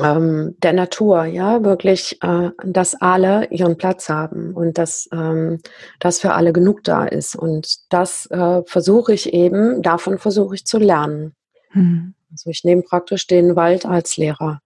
ähm, 0.00 0.56
der 0.58 0.72
Natur, 0.72 1.24
ja, 1.24 1.62
wirklich, 1.62 2.20
äh, 2.22 2.50
dass 2.64 2.94
alle 3.00 3.46
ihren 3.50 3.76
Platz 3.76 4.08
haben 4.08 4.52
und 4.52 4.76
dass, 4.76 5.08
ähm, 5.12 5.60
dass 6.00 6.18
für 6.18 6.32
alle 6.32 6.52
genug 6.52 6.82
da 6.82 7.04
ist. 7.04 7.36
Und 7.36 7.76
das 7.90 8.26
äh, 8.26 8.62
versuche 8.66 9.14
ich 9.14 9.32
eben, 9.32 9.82
davon 9.82 10.18
versuche 10.18 10.56
ich 10.56 10.66
zu 10.66 10.78
lernen. 10.78 11.34
Mhm. 11.72 12.14
Also 12.32 12.50
ich 12.50 12.64
nehme 12.64 12.82
praktisch 12.82 13.26
den 13.28 13.54
Wald 13.54 13.86
als 13.86 14.16
Lehrer. 14.16 14.60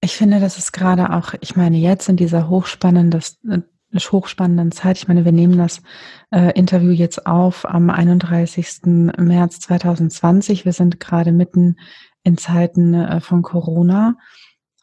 Ich 0.00 0.16
finde, 0.16 0.38
das 0.38 0.56
ist 0.56 0.72
gerade 0.72 1.12
auch, 1.12 1.34
ich 1.40 1.56
meine, 1.56 1.78
jetzt 1.78 2.08
in 2.08 2.16
dieser 2.16 2.48
hochspannenden, 2.48 3.64
hochspannenden 3.94 4.72
Zeit, 4.72 4.98
ich 4.98 5.08
meine, 5.08 5.24
wir 5.24 5.32
nehmen 5.32 5.56
das 5.56 5.82
äh, 6.30 6.52
Interview 6.58 6.90
jetzt 6.90 7.26
auf 7.26 7.64
am 7.64 7.90
31. 7.90 8.82
März 9.18 9.60
2020. 9.60 10.64
Wir 10.64 10.72
sind 10.72 11.00
gerade 11.00 11.32
mitten 11.32 11.76
in 12.22 12.36
Zeiten 12.36 12.94
äh, 12.94 13.20
von 13.20 13.42
Corona, 13.42 14.16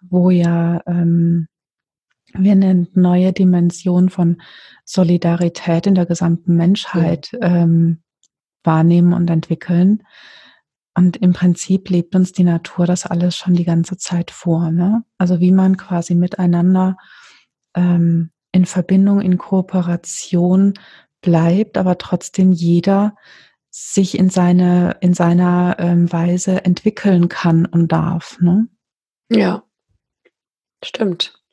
wo 0.02 0.30
ja 0.30 0.82
ähm, 0.88 1.48
wir 2.34 2.54
eine 2.54 2.88
neue 2.94 3.34
Dimension 3.34 4.10
von 4.10 4.42
Solidarität 4.86 5.86
in 5.86 5.96
der 5.96 6.06
gesamten 6.06 6.56
Menschheit 6.56 7.32
ähm, 7.42 8.02
wahrnehmen 8.64 9.14
und 9.14 9.30
entwickeln. 9.30 10.04
Und 10.96 11.18
im 11.18 11.34
Prinzip 11.34 11.90
lebt 11.90 12.16
uns 12.16 12.32
die 12.32 12.44
Natur 12.44 12.86
das 12.86 13.06
alles 13.06 13.36
schon 13.36 13.56
die 13.56 13.66
ganze 13.66 13.98
Zeit 13.98 14.32
vor. 14.32 14.72
Ne? 14.72 15.04
Also 15.18 15.40
wie 15.40 15.52
man 15.52 15.78
quasi 15.78 16.16
miteinander 16.16 16.98
ähm, 17.76 18.32
in 18.54 18.66
Verbindung, 18.66 19.20
in 19.20 19.38
Kooperation 19.38 20.76
bleibt, 21.22 21.78
aber 21.78 21.98
trotzdem 21.98 22.54
jeder 22.54 23.16
sich 23.70 24.18
in 24.18 24.30
seine 24.30 24.98
in 25.02 25.14
seiner 25.14 25.76
ähm, 25.80 26.12
Weise 26.14 26.64
entwickeln 26.64 27.28
kann 27.28 27.66
und 27.66 27.92
darf. 27.92 28.40
Ne? 28.40 28.68
Ja, 29.30 29.64
stimmt. 30.86 31.44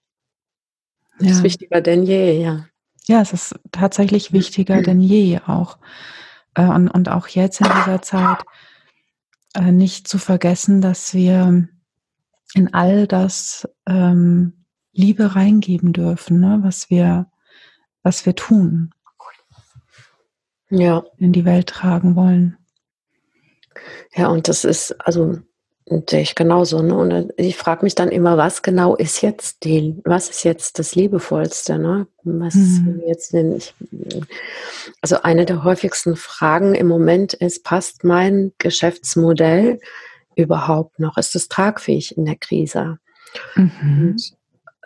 Das 1.18 1.28
ja. 1.28 1.34
ist 1.34 1.42
wichtiger 1.42 1.80
denn 1.80 2.02
je, 2.02 2.40
ja. 2.40 2.66
Ja, 3.06 3.22
es 3.22 3.32
ist 3.32 3.54
tatsächlich 3.72 4.32
wichtiger 4.32 4.82
denn 4.82 5.00
je 5.00 5.40
auch. 5.46 5.78
Äh, 6.54 6.66
und, 6.66 6.88
und 6.88 7.08
auch 7.08 7.26
jetzt 7.28 7.60
in 7.60 7.68
dieser 7.68 8.02
Zeit 8.02 8.42
äh, 9.54 9.72
nicht 9.72 10.06
zu 10.06 10.18
vergessen, 10.18 10.82
dass 10.82 11.14
wir 11.14 11.68
in 12.54 12.74
all 12.74 13.06
das 13.06 13.66
ähm, 13.86 14.59
Liebe 14.92 15.34
reingeben 15.34 15.92
dürfen, 15.92 16.40
ne? 16.40 16.60
was 16.62 16.90
wir, 16.90 17.30
was 18.02 18.26
wir 18.26 18.34
tun 18.34 18.92
ja. 20.70 21.04
in 21.18 21.32
die 21.32 21.44
Welt 21.44 21.68
tragen 21.68 22.16
wollen. 22.16 22.56
Ja, 24.14 24.28
und 24.28 24.48
das 24.48 24.64
ist, 24.64 24.92
also 25.00 25.38
sehe 26.08 26.22
ich 26.22 26.34
genauso. 26.34 26.82
Ne? 26.82 26.94
Und 26.94 27.32
ich 27.36 27.56
frage 27.56 27.84
mich 27.84 27.94
dann 27.94 28.10
immer, 28.10 28.36
was 28.36 28.62
genau 28.62 28.94
ist 28.96 29.22
jetzt 29.22 29.64
die, 29.64 30.00
was 30.04 30.30
ist 30.30 30.44
jetzt 30.44 30.78
das 30.78 30.94
Liebevollste? 30.94 31.78
Ne? 31.78 32.06
Was 32.22 32.54
mhm. 32.54 33.02
jetzt 33.06 33.32
denn 33.32 33.56
ich, 33.56 33.74
also 35.00 35.22
eine 35.22 35.46
der 35.46 35.64
häufigsten 35.64 36.16
Fragen 36.16 36.74
im 36.74 36.86
Moment 36.86 37.34
ist, 37.34 37.64
passt 37.64 38.04
mein 38.04 38.52
Geschäftsmodell 38.58 39.80
überhaupt 40.36 41.00
noch? 41.00 41.16
Ist 41.16 41.34
es 41.34 41.48
tragfähig 41.48 42.16
in 42.16 42.24
der 42.24 42.36
Krise? 42.36 42.98
Mhm. 43.56 44.16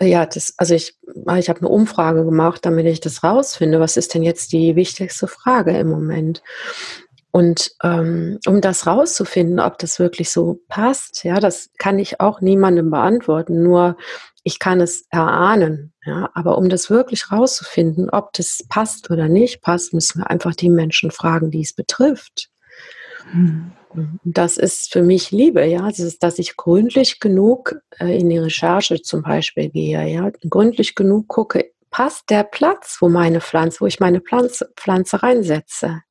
Ja, 0.00 0.26
das, 0.26 0.54
also 0.56 0.74
ich, 0.74 0.98
ich 1.38 1.48
habe 1.48 1.60
eine 1.60 1.68
Umfrage 1.68 2.24
gemacht, 2.24 2.66
damit 2.66 2.86
ich 2.86 3.00
das 3.00 3.22
rausfinde. 3.22 3.78
Was 3.78 3.96
ist 3.96 4.14
denn 4.14 4.22
jetzt 4.22 4.52
die 4.52 4.74
wichtigste 4.74 5.28
Frage 5.28 5.76
im 5.78 5.88
Moment? 5.88 6.42
Und 7.30 7.72
ähm, 7.82 8.38
um 8.46 8.60
das 8.60 8.86
rauszufinden, 8.86 9.58
ob 9.58 9.78
das 9.78 9.98
wirklich 9.98 10.30
so 10.30 10.60
passt, 10.68 11.24
ja, 11.24 11.40
das 11.40 11.70
kann 11.78 11.98
ich 11.98 12.20
auch 12.20 12.40
niemandem 12.40 12.90
beantworten. 12.90 13.62
Nur 13.62 13.96
ich 14.44 14.58
kann 14.58 14.80
es 14.80 15.06
erahnen. 15.10 15.92
Ja, 16.04 16.30
aber 16.34 16.58
um 16.58 16.68
das 16.68 16.90
wirklich 16.90 17.32
rauszufinden, 17.32 18.10
ob 18.10 18.32
das 18.34 18.64
passt 18.68 19.10
oder 19.10 19.28
nicht 19.28 19.62
passt, 19.62 19.94
müssen 19.94 20.20
wir 20.20 20.30
einfach 20.30 20.54
die 20.54 20.70
Menschen 20.70 21.10
fragen, 21.10 21.50
die 21.50 21.62
es 21.62 21.72
betrifft. 21.72 22.50
Mhm. 23.32 23.72
Das 24.24 24.56
ist 24.56 24.92
für 24.92 25.02
mich 25.02 25.30
Liebe, 25.30 25.64
ja, 25.64 25.86
das 25.88 26.00
ist, 26.00 26.22
dass 26.22 26.38
ich 26.38 26.56
gründlich 26.56 27.20
genug 27.20 27.76
äh, 28.00 28.18
in 28.18 28.28
die 28.28 28.38
Recherche 28.38 29.00
zum 29.02 29.22
Beispiel 29.22 29.70
gehe, 29.70 30.04
ja, 30.08 30.30
gründlich 30.48 30.94
genug 30.94 31.28
gucke, 31.28 31.70
passt 31.90 32.28
der 32.30 32.42
Platz, 32.42 32.96
wo 33.00 33.08
meine 33.08 33.40
Pflanze, 33.40 33.80
wo 33.80 33.86
ich 33.86 34.00
meine 34.00 34.20
Pflanze, 34.20 34.72
Pflanze 34.76 35.22
reinsetze. 35.22 36.02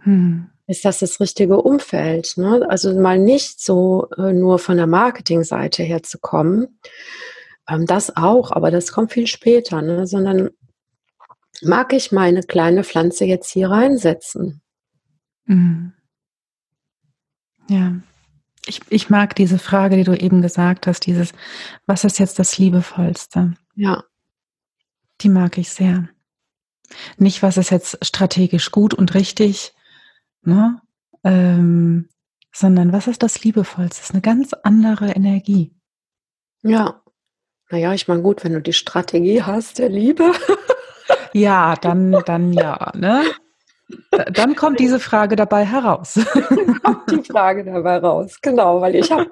Hm. 0.00 0.48
Ist 0.66 0.84
das 0.84 1.00
das 1.00 1.20
richtige 1.20 1.60
Umfeld? 1.60 2.34
Ne? 2.36 2.64
Also 2.68 2.98
mal 2.98 3.18
nicht 3.18 3.60
so 3.60 4.08
äh, 4.16 4.32
nur 4.32 4.58
von 4.58 4.76
der 4.76 4.86
Marketingseite 4.86 5.82
her 5.82 6.02
zu 6.02 6.18
kommen, 6.18 6.78
ähm, 7.68 7.84
das 7.86 8.16
auch, 8.16 8.52
aber 8.52 8.70
das 8.70 8.92
kommt 8.92 9.12
viel 9.12 9.26
später, 9.26 9.82
ne? 9.82 10.06
sondern 10.06 10.50
mag 11.62 11.92
ich 11.92 12.12
meine 12.12 12.42
kleine 12.42 12.84
Pflanze 12.84 13.24
jetzt 13.24 13.50
hier 13.50 13.70
reinsetzen? 13.70 14.62
Mhm. 15.44 15.92
Ja, 17.68 17.92
ich, 18.68 18.82
ich 18.90 19.10
mag 19.10 19.34
diese 19.34 19.58
Frage, 19.58 19.96
die 19.96 20.04
du 20.04 20.14
eben 20.14 20.42
gesagt 20.42 20.86
hast, 20.86 21.06
dieses, 21.06 21.32
was 21.86 22.04
ist 22.04 22.18
jetzt 22.18 22.38
das 22.38 22.58
Liebevollste? 22.58 23.54
Ja. 23.74 24.04
Die 25.20 25.28
mag 25.28 25.58
ich 25.58 25.70
sehr. 25.70 26.08
Nicht, 27.16 27.42
was 27.42 27.56
ist 27.56 27.70
jetzt 27.70 28.04
strategisch 28.04 28.70
gut 28.70 28.94
und 28.94 29.14
richtig, 29.14 29.74
ne? 30.42 30.80
Ähm, 31.24 32.08
sondern 32.52 32.92
was 32.92 33.06
ist 33.06 33.22
das 33.22 33.42
Liebevollste? 33.42 34.00
Das 34.00 34.08
ist 34.08 34.12
eine 34.12 34.22
ganz 34.22 34.52
andere 34.52 35.10
Energie. 35.10 35.74
Ja. 36.62 37.02
Naja, 37.70 37.92
ich 37.92 38.08
meine, 38.08 38.22
gut, 38.22 38.44
wenn 38.44 38.54
du 38.54 38.62
die 38.62 38.72
Strategie 38.72 39.42
hast 39.42 39.78
der 39.78 39.90
Liebe. 39.90 40.32
ja, 41.32 41.76
dann, 41.76 42.22
dann 42.24 42.52
ja, 42.52 42.92
ne? 42.96 43.24
Dann 44.10 44.54
kommt 44.54 44.80
diese 44.80 45.00
Frage 45.00 45.36
dabei 45.36 45.64
heraus. 45.64 46.18
Dann 46.34 46.82
kommt 46.82 47.10
die 47.10 47.22
Frage 47.22 47.64
dabei 47.64 47.98
raus, 47.98 48.38
genau, 48.42 48.80
weil 48.80 48.94
ich 48.94 49.10
habe 49.10 49.30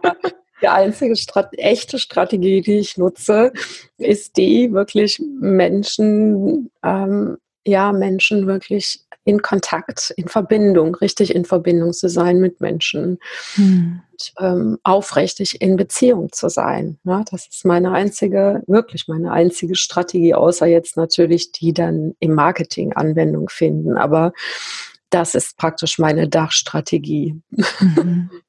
die 0.62 0.68
einzige 0.68 1.16
Strat 1.16 1.50
echte 1.52 1.98
Strategie, 1.98 2.62
die 2.62 2.78
ich 2.78 2.96
nutze, 2.96 3.52
ist 3.98 4.36
die, 4.36 4.72
wirklich 4.72 5.22
Menschen, 5.40 6.70
ähm, 6.82 7.36
ja, 7.66 7.92
Menschen 7.92 8.46
wirklich 8.46 9.00
in 9.24 9.42
Kontakt, 9.42 10.14
in 10.16 10.29
Verbindung, 10.29 10.94
richtig 10.94 11.35
in 11.35 11.44
Verbindung 11.44 11.92
zu 11.92 12.09
sein 12.09 12.38
mit 12.38 12.61
Menschen, 12.61 13.18
hm. 13.55 14.00
und, 14.12 14.33
ähm, 14.38 14.79
aufrichtig 14.85 15.61
in 15.61 15.76
Beziehung 15.76 16.31
zu 16.31 16.48
sein. 16.48 16.98
Ja, 17.02 17.24
das 17.29 17.48
ist 17.48 17.64
meine 17.64 17.90
einzige, 17.90 18.62
wirklich 18.68 19.09
meine 19.09 19.33
einzige 19.33 19.74
Strategie, 19.74 20.35
außer 20.35 20.66
jetzt 20.66 20.96
natürlich 20.96 21.50
die 21.50 21.74
dann 21.74 22.14
im 22.20 22.35
Marketing 22.35 22.92
Anwendung 22.92 23.48
finden. 23.48 23.96
Aber 23.96 24.33
das 25.11 25.35
ist 25.35 25.57
praktisch 25.57 25.98
meine 25.98 26.29
Dachstrategie. 26.29 27.40
Mhm. 27.50 28.31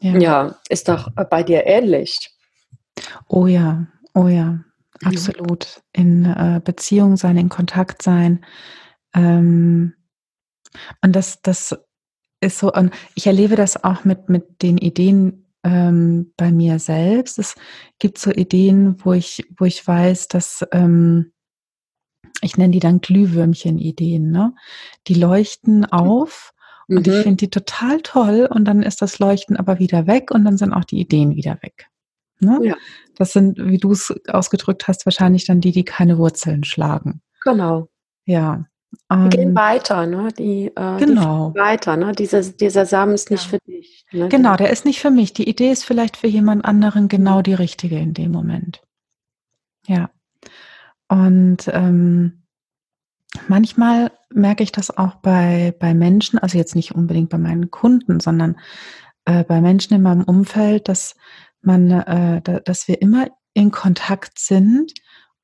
Ja. 0.00 0.16
ja, 0.16 0.58
ist 0.68 0.88
doch 0.88 1.10
bei 1.28 1.42
dir 1.42 1.66
ähnlich. 1.66 2.30
Oh 3.26 3.46
ja, 3.46 3.88
oh 4.14 4.28
ja, 4.28 4.60
absolut. 5.04 5.82
In 5.92 6.24
äh, 6.24 6.60
Beziehung 6.62 7.16
sein, 7.16 7.36
in 7.36 7.48
Kontakt 7.48 8.02
sein. 8.02 8.44
Ähm, 9.14 9.94
und 11.02 11.16
das, 11.16 11.40
das 11.42 11.78
ist 12.40 12.58
so, 12.58 12.72
und 12.72 12.92
ich 13.14 13.26
erlebe 13.26 13.56
das 13.56 13.82
auch 13.82 14.04
mit, 14.04 14.28
mit 14.28 14.62
den 14.62 14.78
Ideen 14.78 15.46
ähm, 15.64 16.32
bei 16.36 16.52
mir 16.52 16.78
selbst. 16.78 17.38
Es 17.38 17.54
gibt 17.98 18.18
so 18.18 18.30
Ideen, 18.30 18.96
wo 19.04 19.12
ich, 19.12 19.46
wo 19.56 19.64
ich 19.64 19.86
weiß, 19.86 20.28
dass 20.28 20.64
ähm, 20.72 21.32
ich 22.40 22.56
nenne 22.56 22.72
die 22.72 22.80
dann 22.80 23.00
Glühwürmchen-Ideen, 23.00 24.30
ne? 24.30 24.54
Die 25.08 25.14
leuchten 25.14 25.84
auf 25.86 26.52
und 26.86 27.06
mhm. 27.06 27.12
ich 27.12 27.22
finde 27.22 27.36
die 27.36 27.50
total 27.50 28.00
toll 28.02 28.48
und 28.50 28.64
dann 28.64 28.82
ist 28.82 29.02
das 29.02 29.18
Leuchten 29.18 29.56
aber 29.56 29.78
wieder 29.78 30.06
weg 30.06 30.30
und 30.30 30.44
dann 30.44 30.56
sind 30.56 30.72
auch 30.72 30.84
die 30.84 31.00
Ideen 31.00 31.34
wieder 31.34 31.58
weg. 31.62 31.88
Ne? 32.40 32.58
Ja. 32.62 32.76
Das 33.16 33.32
sind, 33.32 33.58
wie 33.58 33.78
du 33.78 33.92
es 33.92 34.14
ausgedrückt 34.28 34.88
hast, 34.88 35.06
wahrscheinlich 35.06 35.44
dann 35.44 35.60
die, 35.60 35.72
die 35.72 35.84
keine 35.84 36.18
Wurzeln 36.18 36.64
schlagen. 36.64 37.20
Genau. 37.42 37.88
Ja. 38.24 38.64
Die 39.12 39.28
gehen 39.28 39.50
ähm, 39.50 39.56
weiter, 39.56 40.06
ne? 40.06 40.28
Die, 40.38 40.72
äh, 40.74 40.98
genau. 40.98 41.50
Die 41.50 41.60
weiter, 41.60 41.96
ne? 41.96 42.12
Dieser, 42.12 42.42
dieser 42.42 42.86
Samen 42.86 43.14
ist 43.14 43.30
nicht 43.30 43.44
ja. 43.44 43.50
für 43.50 43.58
dich. 43.70 44.06
Ne? 44.12 44.28
Genau, 44.28 44.56
der 44.56 44.70
ist 44.70 44.84
nicht 44.84 45.00
für 45.00 45.10
mich. 45.10 45.34
Die 45.34 45.48
Idee 45.48 45.70
ist 45.70 45.84
vielleicht 45.84 46.16
für 46.16 46.26
jemand 46.26 46.64
anderen 46.64 47.08
genau 47.08 47.42
die 47.42 47.54
richtige 47.54 47.98
in 47.98 48.14
dem 48.14 48.32
Moment. 48.32 48.82
Ja. 49.86 50.10
Und 51.08 51.68
ähm, 51.68 52.44
manchmal 53.46 54.10
merke 54.30 54.62
ich 54.62 54.72
das 54.72 54.96
auch 54.96 55.16
bei, 55.16 55.74
bei 55.78 55.94
Menschen, 55.94 56.38
also 56.38 56.56
jetzt 56.56 56.74
nicht 56.74 56.94
unbedingt 56.94 57.30
bei 57.30 57.38
meinen 57.38 57.70
Kunden, 57.70 58.20
sondern 58.20 58.56
äh, 59.24 59.44
bei 59.44 59.60
Menschen 59.60 59.94
in 59.94 60.02
meinem 60.02 60.24
Umfeld, 60.24 60.88
dass 60.88 61.14
man, 61.60 61.90
äh, 61.90 62.40
da, 62.42 62.60
dass 62.60 62.88
wir 62.88 63.00
immer 63.02 63.28
in 63.54 63.70
Kontakt 63.70 64.38
sind 64.38 64.92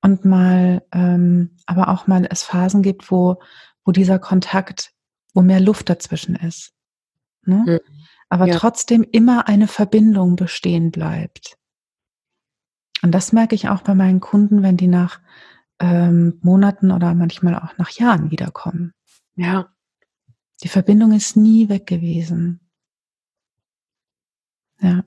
und 0.00 0.24
mal, 0.24 0.82
ähm, 0.92 1.56
aber 1.66 1.88
auch 1.88 2.06
mal 2.06 2.26
es 2.30 2.42
Phasen 2.42 2.82
gibt, 2.82 3.10
wo, 3.10 3.40
wo 3.84 3.92
dieser 3.92 4.18
Kontakt, 4.18 4.92
wo 5.32 5.42
mehr 5.42 5.60
Luft 5.60 5.88
dazwischen 5.88 6.36
ist. 6.36 6.72
Ne? 7.44 7.64
Mhm. 7.66 7.80
Aber 8.28 8.46
ja. 8.46 8.56
trotzdem 8.56 9.02
immer 9.02 9.48
eine 9.48 9.68
Verbindung 9.68 10.36
bestehen 10.36 10.90
bleibt. 10.90 11.56
Und 13.02 13.12
das 13.12 13.32
merke 13.32 13.54
ich 13.54 13.68
auch 13.68 13.82
bei 13.82 13.94
meinen 13.94 14.20
Kunden, 14.20 14.62
wenn 14.62 14.76
die 14.76 14.88
nach 14.88 15.20
ähm, 15.78 16.38
Monaten 16.42 16.90
oder 16.90 17.14
manchmal 17.14 17.54
auch 17.54 17.76
nach 17.76 17.90
Jahren 17.90 18.30
wiederkommen. 18.30 18.94
Ja. 19.36 19.74
Die 20.62 20.68
Verbindung 20.68 21.12
ist 21.12 21.36
nie 21.36 21.68
weg 21.68 21.86
gewesen. 21.86 22.60
Ja. 24.80 25.04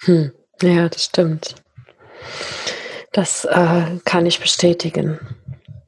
Hm. 0.00 0.32
Ja, 0.60 0.88
das 0.88 1.04
stimmt. 1.04 1.56
Das 3.12 3.44
äh, 3.44 3.98
kann 4.04 4.26
ich 4.26 4.40
bestätigen. 4.40 5.18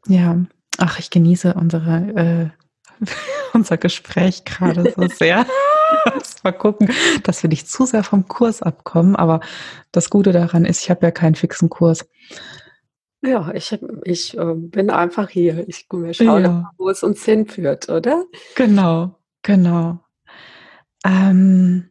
Ja, 0.07 0.45
ach, 0.79 0.99
ich 0.99 1.11
genieße 1.11 1.55
unsere, 1.55 2.53
äh, 3.01 3.07
unser 3.53 3.77
Gespräch 3.77 4.45
gerade 4.45 4.93
so 4.97 5.07
sehr. 5.15 5.47
mal 6.43 6.53
gucken, 6.53 6.91
dass 7.23 7.43
wir 7.43 7.49
nicht 7.49 7.69
zu 7.69 7.87
sehr 7.87 8.05
vom 8.05 8.29
Kurs 8.29 8.63
abkommen. 8.63 9.17
Aber 9.17 9.41
das 9.93 10.11
Gute 10.11 10.33
daran 10.33 10.65
ist, 10.65 10.83
ich 10.83 10.91
habe 10.91 11.07
ja 11.07 11.11
keinen 11.11 11.35
fixen 11.35 11.71
Kurs. 11.71 12.07
Ja, 13.23 13.53
ich, 13.55 13.79
ich 14.05 14.37
äh, 14.37 14.55
bin 14.55 14.91
einfach 14.91 15.31
hier. 15.31 15.67
Ich 15.67 15.87
wir 15.91 16.13
schauen, 16.13 16.45
ja. 16.45 16.71
wo 16.77 16.91
es 16.91 17.03
uns 17.03 17.25
hinführt, 17.25 17.89
oder? 17.89 18.25
Genau, 18.55 19.19
genau. 19.43 20.01
Ähm, 21.07 21.91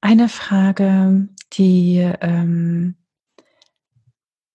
eine 0.00 0.28
Frage, 0.28 1.28
die 1.52 1.98
ähm, 2.20 2.96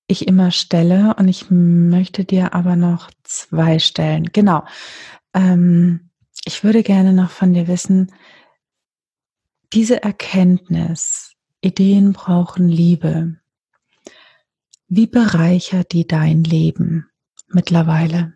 ich 0.08 0.28
immer 0.28 0.52
stelle 0.52 1.16
und 1.18 1.28
ich 1.28 1.50
möchte 1.50 2.26
dir 2.26 2.54
aber 2.54 2.76
noch 2.76 3.10
zwei 3.24 3.80
stellen. 3.80 4.26
Genau. 4.32 4.64
Ähm, 5.34 6.12
ich 6.46 6.64
würde 6.64 6.84
gerne 6.84 7.14
noch 7.14 7.32
von 7.32 7.54
dir 7.54 7.68
wissen, 7.68 8.12
diese 9.74 10.04
Erkenntnis, 10.04 11.34
Ideen 11.62 12.14
brauchen 12.14 12.70
Liebe. 12.70 13.38
Wie 14.88 15.08
bereichert 15.08 15.94
die 15.94 16.06
dein 16.06 16.44
Leben 16.44 17.10
mittlerweile? 17.48 18.34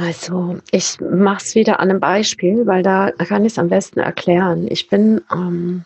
Also 0.00 0.58
ich 0.70 0.98
mache 1.00 1.44
es 1.44 1.54
wieder 1.54 1.78
an 1.80 1.90
einem 1.90 2.00
Beispiel, 2.00 2.66
weil 2.66 2.82
da 2.82 3.10
kann 3.10 3.44
ich 3.44 3.52
es 3.52 3.58
am 3.58 3.68
besten 3.68 4.00
erklären. 4.00 4.66
Ich 4.70 4.88
bin, 4.88 5.20
ähm, 5.30 5.84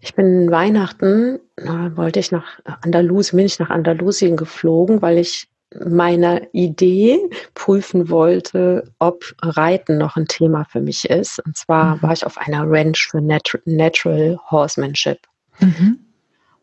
ich 0.00 0.14
bin 0.14 0.50
Weihnachten, 0.50 1.38
äh, 1.56 1.96
wollte 1.96 2.20
ich 2.20 2.30
nach 2.30 2.60
Andalusien, 2.82 3.38
bin 3.38 3.46
ich 3.46 3.58
nach 3.58 3.70
Andalusien 3.70 4.36
geflogen, 4.36 5.00
weil 5.00 5.18
ich 5.18 5.48
meiner 5.86 6.42
Idee 6.52 7.18
prüfen 7.54 8.10
wollte, 8.10 8.84
ob 8.98 9.24
Reiten 9.40 9.96
noch 9.96 10.16
ein 10.16 10.26
Thema 10.26 10.64
für 10.64 10.80
mich 10.80 11.08
ist. 11.08 11.40
Und 11.46 11.56
zwar 11.56 11.96
mhm. 11.96 12.02
war 12.02 12.12
ich 12.12 12.26
auf 12.26 12.36
einer 12.36 12.64
Ranch 12.66 13.08
für 13.10 13.22
Nat 13.22 13.58
Natural 13.64 14.38
Horsemanship. 14.50 15.18
Mhm. 15.60 16.00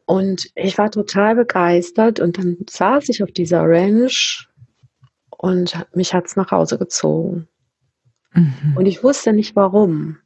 Und 0.05 0.49
ich 0.55 0.77
war 0.77 0.91
total 0.91 1.35
begeistert 1.35 2.19
und 2.19 2.37
dann 2.37 2.57
saß 2.69 3.09
ich 3.09 3.23
auf 3.23 3.31
dieser 3.31 3.63
Ranch 3.63 4.48
und 5.41 5.85
mich 5.93 6.13
hat 6.13 6.25
es 6.25 6.35
nach 6.35 6.51
Hause 6.51 6.77
gezogen. 6.77 7.47
Mhm. 8.33 8.73
Und 8.75 8.85
ich 8.85 9.03
wusste 9.03 9.31
nicht 9.31 9.55
warum. 9.55 10.17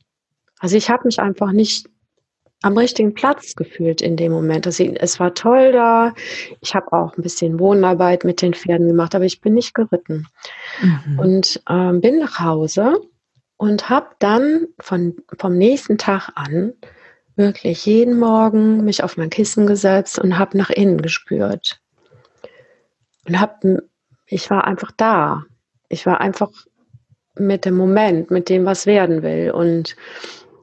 Also 0.60 0.76
ich 0.76 0.90
habe 0.90 1.04
mich 1.06 1.20
einfach 1.20 1.52
nicht 1.52 1.88
am 2.64 2.76
richtigen 2.76 3.14
Platz 3.14 3.56
gefühlt 3.56 4.02
in 4.02 4.18
dem 4.18 4.32
Moment. 4.32 4.66
Also 4.66 4.84
es 4.86 5.20
war 5.20 5.36
toll 5.36 5.72
da. 5.72 6.16
Ich 6.62 6.74
habe 6.74 6.92
auch 6.94 7.16
ein 7.16 7.22
bisschen 7.22 7.60
Wohnarbeit 7.60 8.24
mit 8.24 8.42
den 8.42 8.56
Pferden 8.56 8.88
gemacht, 8.88 9.14
aber 9.14 9.26
ich 9.26 9.40
bin 9.40 9.54
nicht 9.54 9.76
geritten. 9.76 10.28
Mhm. 10.82 11.20
Und 11.20 11.62
ähm, 11.70 12.02
bin 12.02 12.18
nach 12.18 12.40
Hause 12.40 13.00
und 13.58 13.90
habe 13.90 14.08
dann 14.18 14.68
von, 14.80 15.16
vom 15.38 15.56
nächsten 15.58 16.00
Tag 16.00 16.30
an 16.34 16.74
wirklich 17.36 17.86
jeden 17.86 18.18
Morgen 18.18 18.84
mich 18.84 19.04
auf 19.04 19.18
mein 19.18 19.30
Kissen 19.30 19.68
gesetzt 19.68 20.18
und 20.18 20.40
habe 20.40 20.58
nach 20.58 20.72
innen 20.72 21.02
gespürt. 21.02 21.80
Und 23.28 23.40
habe, 23.40 23.84
ich 24.34 24.50
war 24.50 24.66
einfach 24.66 24.92
da 24.92 25.46
ich 25.94 26.06
war 26.06 26.20
einfach 26.20 26.50
mit 27.38 27.66
dem 27.66 27.76
Moment, 27.76 28.32
mit 28.32 28.50
dem, 28.50 28.66
was 28.66 28.86
werden 28.86 29.24
will. 29.24 29.52
Und, 29.52 29.96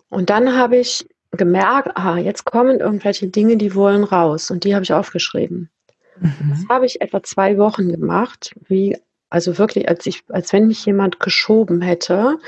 und 0.09 0.31
dann 0.31 0.57
habe 0.57 0.77
ich 0.77 1.09
gemerkt, 1.33 1.97
ah, 1.97 2.19
jetzt 2.19 2.45
kommen 2.45 2.81
irgendwelche 2.81 3.29
Dinge, 3.29 3.57
die 3.57 3.75
wollen 3.75 4.05
raus. 4.05 4.51
Und 4.51 4.65
die 4.65 4.75
habe 4.75 4.85
ich 4.85 4.93
aufgeschrieben. 4.93 5.71
Mhm. 6.19 6.51
Das 6.51 6.69
habe 6.69 6.87
ich 6.87 7.01
etwa 7.01 7.23
zwei 7.23 7.57
Wochen 7.59 7.91
gemacht, 7.91 8.55
wie, 8.69 8.99
also 9.31 9.57
wirklich, 9.59 9.89
als 9.89 10.07
ich, 10.07 10.23
als 10.29 10.53
wenn 10.53 10.67
mich 10.67 10.85
jemand 10.85 11.21
geschoben 11.21 11.81
hätte. 11.81 12.39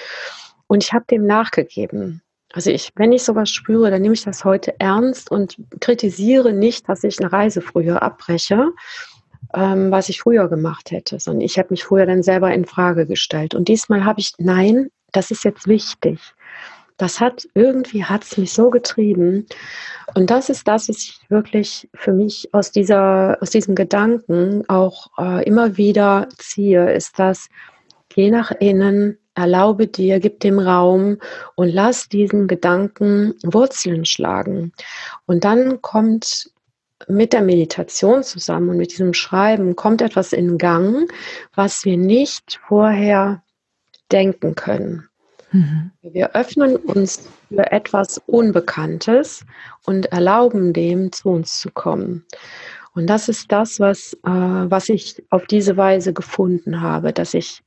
Und 0.66 0.82
ich 0.82 0.92
habe 0.92 1.04
dem 1.10 1.26
nachgegeben. 1.26 2.22
Also 2.52 2.70
ich, 2.70 2.90
wenn 2.96 3.12
ich 3.12 3.22
sowas 3.22 3.48
spüre, 3.48 3.90
dann 3.90 4.02
nehme 4.02 4.14
ich 4.14 4.24
das 4.24 4.44
heute 4.44 4.78
ernst 4.78 5.30
und 5.30 5.56
kritisiere 5.80 6.52
nicht, 6.52 6.88
dass 6.88 7.02
ich 7.02 7.18
eine 7.18 7.32
Reise 7.32 7.62
früher 7.62 8.02
abbreche, 8.02 8.72
ähm, 9.54 9.90
was 9.90 10.08
ich 10.08 10.20
früher 10.20 10.48
gemacht 10.48 10.90
hätte, 10.90 11.18
sondern 11.20 11.42
ich 11.42 11.58
habe 11.58 11.68
mich 11.70 11.84
früher 11.84 12.06
dann 12.06 12.22
selber 12.22 12.52
in 12.52 12.64
Frage 12.64 13.06
gestellt. 13.06 13.54
Und 13.54 13.68
diesmal 13.68 14.04
habe 14.04 14.20
ich, 14.20 14.32
nein, 14.38 14.90
das 15.12 15.30
ist 15.30 15.44
jetzt 15.44 15.66
wichtig. 15.68 16.18
Das 16.96 17.20
hat 17.20 17.48
irgendwie 17.54 18.04
hat 18.04 18.38
mich 18.38 18.52
so 18.52 18.70
getrieben. 18.70 19.46
Und 20.14 20.30
das 20.30 20.48
ist 20.48 20.68
das, 20.68 20.88
was 20.88 20.98
ich 20.98 21.20
wirklich 21.28 21.88
für 21.94 22.12
mich 22.12 22.48
aus 22.52 22.70
dieser, 22.70 23.38
aus 23.40 23.50
diesem 23.50 23.74
Gedanken 23.74 24.64
auch 24.68 25.08
äh, 25.18 25.44
immer 25.44 25.76
wieder 25.76 26.28
ziehe, 26.38 26.92
ist 26.92 27.18
das, 27.18 27.48
geh 28.08 28.30
nach 28.30 28.52
innen, 28.52 29.18
erlaube 29.34 29.86
dir, 29.86 30.20
gib 30.20 30.40
dem 30.40 30.58
Raum 30.58 31.18
und 31.54 31.70
lass 31.70 32.08
diesen 32.08 32.46
Gedanken 32.46 33.34
Wurzeln 33.42 34.04
schlagen. 34.04 34.72
Und 35.26 35.44
dann 35.44 35.80
kommt 35.80 36.50
mit 37.08 37.32
der 37.32 37.42
Meditation 37.42 38.22
zusammen 38.22 38.70
und 38.70 38.76
mit 38.76 38.92
diesem 38.92 39.14
Schreiben 39.14 39.76
kommt 39.76 40.02
etwas 40.02 40.32
in 40.32 40.58
Gang, 40.58 41.10
was 41.54 41.84
wir 41.84 41.96
nicht 41.96 42.60
vorher 42.66 43.42
denken 44.10 44.54
können. 44.54 45.08
Mhm. 45.52 45.90
Wir 46.02 46.34
öffnen 46.34 46.76
uns 46.76 47.28
für 47.48 47.70
etwas 47.72 48.20
Unbekanntes 48.26 49.44
und 49.84 50.06
erlauben 50.06 50.72
dem, 50.72 51.12
zu 51.12 51.30
uns 51.30 51.60
zu 51.60 51.70
kommen. 51.70 52.24
Und 52.94 53.08
das 53.08 53.28
ist 53.28 53.50
das, 53.50 53.80
was, 53.80 54.14
äh, 54.24 54.28
was 54.28 54.88
ich 54.88 55.22
auf 55.30 55.46
diese 55.46 55.76
Weise 55.76 56.12
gefunden 56.12 56.80
habe, 56.80 57.12
dass 57.12 57.34
ich 57.34 57.62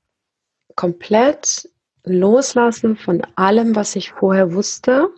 komplett 0.76 1.69
loslassen 2.04 2.95
von 2.95 3.21
allem, 3.36 3.76
was 3.76 3.95
ich 3.95 4.12
vorher 4.12 4.54
wusste 4.54 5.10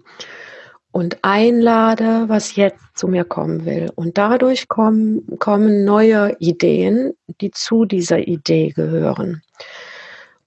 und 0.97 1.19
einlade, 1.21 2.23
was 2.27 2.55
jetzt 2.55 2.83
zu 2.95 3.07
mir 3.07 3.23
kommen 3.23 3.65
will. 3.65 3.91
Und 3.93 4.17
dadurch 4.17 4.67
kommen, 4.67 5.37
kommen 5.37 5.85
neue 5.85 6.35
Ideen, 6.39 7.13
die 7.39 7.51
zu 7.51 7.85
dieser 7.85 8.27
Idee 8.27 8.71
gehören. 8.71 9.43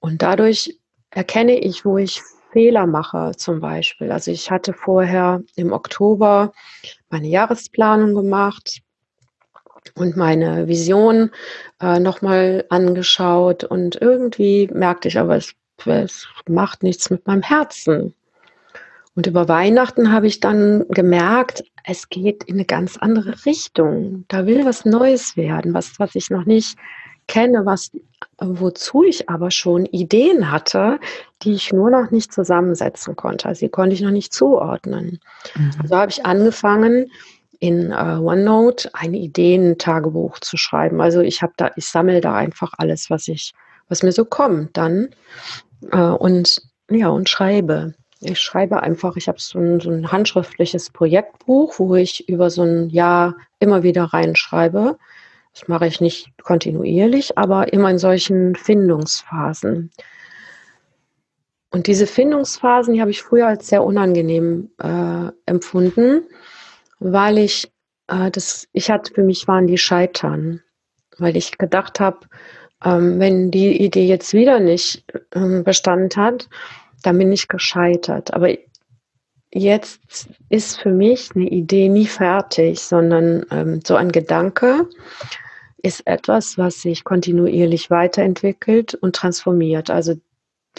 Und 0.00 0.22
dadurch 0.22 0.76
erkenne 1.12 1.56
ich, 1.56 1.84
wo 1.84 1.98
ich 1.98 2.20
Fehler 2.50 2.88
mache 2.88 3.30
zum 3.36 3.60
Beispiel. 3.60 4.10
Also 4.10 4.32
ich 4.32 4.50
hatte 4.50 4.72
vorher 4.72 5.40
im 5.54 5.72
Oktober 5.72 6.52
meine 7.10 7.28
Jahresplanung 7.28 8.16
gemacht 8.16 8.80
und 9.94 10.16
meine 10.16 10.66
Vision 10.66 11.30
äh, 11.80 12.00
nochmal 12.00 12.64
angeschaut 12.70 13.62
und 13.62 14.02
irgendwie 14.02 14.68
merkte 14.72 15.06
ich 15.06 15.16
aber, 15.16 15.36
es, 15.36 15.54
es 15.86 16.26
macht 16.48 16.82
nichts 16.82 17.08
mit 17.08 17.24
meinem 17.28 17.42
Herzen. 17.42 18.16
Und 19.16 19.26
über 19.26 19.48
Weihnachten 19.48 20.12
habe 20.12 20.26
ich 20.26 20.40
dann 20.40 20.84
gemerkt, 20.88 21.64
es 21.84 22.08
geht 22.08 22.44
in 22.44 22.54
eine 22.54 22.64
ganz 22.64 22.96
andere 22.96 23.44
Richtung. 23.44 24.24
Da 24.28 24.46
will 24.46 24.64
was 24.64 24.84
Neues 24.84 25.36
werden, 25.36 25.74
was, 25.74 25.98
was 25.98 26.14
ich 26.14 26.30
noch 26.30 26.44
nicht 26.44 26.78
kenne, 27.26 27.64
was, 27.64 27.90
wozu 28.38 29.04
ich 29.04 29.28
aber 29.28 29.50
schon 29.50 29.86
Ideen 29.86 30.50
hatte, 30.50 30.98
die 31.42 31.52
ich 31.52 31.72
nur 31.72 31.90
noch 31.90 32.10
nicht 32.10 32.32
zusammensetzen 32.32 33.16
konnte. 33.16 33.48
Also 33.48 33.66
die 33.66 33.70
konnte 33.70 33.94
ich 33.94 34.00
noch 34.00 34.10
nicht 34.10 34.32
zuordnen. 34.32 35.20
Mhm. 35.54 35.70
Also 35.80 35.96
habe 35.96 36.10
ich 36.10 36.24
angefangen, 36.26 37.10
in 37.60 37.92
uh, 37.92 38.26
OneNote 38.26 38.88
ein 38.94 39.14
Ideentagebuch 39.14 40.40
zu 40.40 40.56
schreiben. 40.56 41.00
Also 41.00 41.20
ich 41.20 41.42
habe 41.42 41.52
da, 41.56 41.70
ich 41.76 41.86
sammle 41.86 42.20
da 42.20 42.34
einfach 42.34 42.72
alles, 42.78 43.10
was 43.10 43.28
ich, 43.28 43.52
was 43.88 44.02
mir 44.02 44.12
so 44.12 44.24
kommt 44.24 44.76
dann 44.76 45.10
uh, 45.94 46.14
und 46.14 46.62
ja 46.90 47.08
und 47.08 47.28
schreibe. 47.28 47.94
Ich 48.20 48.40
schreibe 48.40 48.82
einfach, 48.82 49.16
ich 49.16 49.28
habe 49.28 49.40
so 49.40 49.58
ein, 49.58 49.80
so 49.80 49.90
ein 49.90 50.12
handschriftliches 50.12 50.90
Projektbuch, 50.90 51.78
wo 51.78 51.94
ich 51.94 52.28
über 52.28 52.50
so 52.50 52.62
ein 52.62 52.90
Jahr 52.90 53.36
immer 53.58 53.82
wieder 53.82 54.04
reinschreibe. 54.04 54.98
Das 55.54 55.68
mache 55.68 55.86
ich 55.86 56.00
nicht 56.00 56.30
kontinuierlich, 56.42 57.38
aber 57.38 57.72
immer 57.72 57.90
in 57.90 57.98
solchen 57.98 58.54
Findungsphasen. 58.54 59.90
Und 61.70 61.86
diese 61.86 62.06
Findungsphasen, 62.06 62.94
die 62.94 63.00
habe 63.00 63.10
ich 63.10 63.22
früher 63.22 63.46
als 63.46 63.68
sehr 63.68 63.84
unangenehm 63.84 64.70
äh, 64.82 65.30
empfunden 65.46 66.24
weil 67.00 67.38
ich 67.38 67.72
äh, 68.06 68.30
das, 68.30 68.68
ich 68.72 68.90
hatte 68.90 69.12
für 69.12 69.24
mich 69.24 69.48
waren 69.48 69.66
die 69.66 69.78
Scheitern, 69.78 70.62
weil 71.18 71.36
ich 71.36 71.58
gedacht 71.58 71.98
habe, 71.98 72.20
ähm, 72.84 73.18
wenn 73.18 73.50
die 73.50 73.82
Idee 73.82 74.06
jetzt 74.06 74.32
wieder 74.32 74.60
nicht 74.60 75.04
ähm, 75.34 75.64
Bestand 75.64 76.16
hat, 76.16 76.48
dann 77.02 77.18
bin 77.18 77.32
ich 77.32 77.48
gescheitert. 77.48 78.32
Aber 78.34 78.48
jetzt 79.52 80.00
ist 80.48 80.80
für 80.80 80.90
mich 80.90 81.30
eine 81.34 81.48
Idee 81.48 81.88
nie 81.88 82.06
fertig, 82.06 82.80
sondern 82.80 83.44
ähm, 83.50 83.80
so 83.84 83.96
ein 83.96 84.12
Gedanke 84.12 84.88
ist 85.82 86.06
etwas, 86.06 86.58
was 86.58 86.82
sich 86.82 87.04
kontinuierlich 87.04 87.90
weiterentwickelt 87.90 88.94
und 88.94 89.16
transformiert. 89.16 89.90
Also 89.90 90.14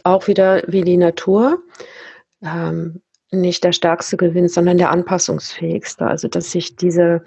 auch 0.04 0.28
wieder 0.28 0.64
wie 0.68 0.84
die 0.84 0.98
Natur. 0.98 1.62
Ähm, 2.44 3.02
nicht 3.32 3.64
der 3.64 3.72
Stärkste 3.72 4.18
gewinnt, 4.18 4.52
sondern 4.52 4.78
der 4.78 4.92
Anpassungsfähigste. 4.92 6.06
Also 6.06 6.28
dass 6.28 6.52
sich 6.52 6.76
diese 6.76 7.24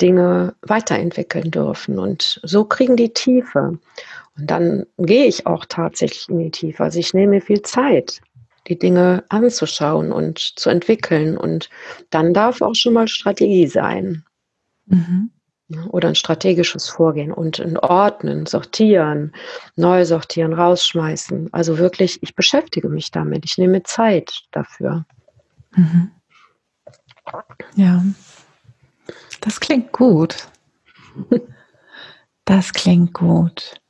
Dinge 0.00 0.54
weiterentwickeln 0.62 1.50
dürfen. 1.50 1.98
Und 1.98 2.40
so 2.42 2.64
kriegen 2.64 2.96
die 2.96 3.12
Tiefe. 3.12 3.78
Und 4.36 4.50
dann 4.50 4.86
gehe 4.98 5.24
ich 5.24 5.46
auch 5.46 5.64
tatsächlich 5.64 6.28
in 6.28 6.38
die 6.38 6.50
Tiefe. 6.50 6.84
Also 6.84 6.98
ich 6.98 7.14
nehme 7.14 7.36
mir 7.36 7.40
viel 7.40 7.62
Zeit, 7.62 8.20
die 8.68 8.78
Dinge 8.78 9.24
anzuschauen 9.28 10.12
und 10.12 10.38
zu 10.38 10.70
entwickeln. 10.70 11.36
Und 11.36 11.70
dann 12.10 12.34
darf 12.34 12.62
auch 12.62 12.74
schon 12.74 12.94
mal 12.94 13.08
Strategie 13.08 13.66
sein. 13.66 14.24
Mhm. 14.86 15.30
Oder 15.88 16.08
ein 16.08 16.14
strategisches 16.14 16.88
Vorgehen 16.88 17.32
und 17.32 17.58
ein 17.58 17.76
Ordnen, 17.76 18.46
sortieren, 18.46 19.32
neu 19.74 20.04
sortieren, 20.04 20.52
rausschmeißen. 20.52 21.52
Also 21.52 21.78
wirklich, 21.78 22.22
ich 22.22 22.36
beschäftige 22.36 22.88
mich 22.88 23.10
damit. 23.10 23.44
Ich 23.44 23.58
nehme 23.58 23.82
Zeit 23.82 24.44
dafür. 24.52 25.04
Mhm. 25.74 26.12
Ja, 27.74 28.04
das 29.40 29.60
klingt 29.60 29.92
gut. 29.92 30.48
Das 32.46 32.72
klingt 32.72 33.12
gut. 33.12 33.80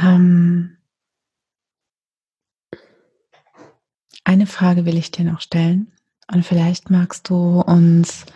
Ähm, 0.00 0.75
eine 4.26 4.46
Frage 4.46 4.84
will 4.84 4.96
ich 4.96 5.12
dir 5.12 5.24
noch 5.24 5.40
stellen 5.40 5.92
und 6.32 6.44
vielleicht 6.44 6.90
magst 6.90 7.28
du 7.28 7.60
uns 7.60 8.26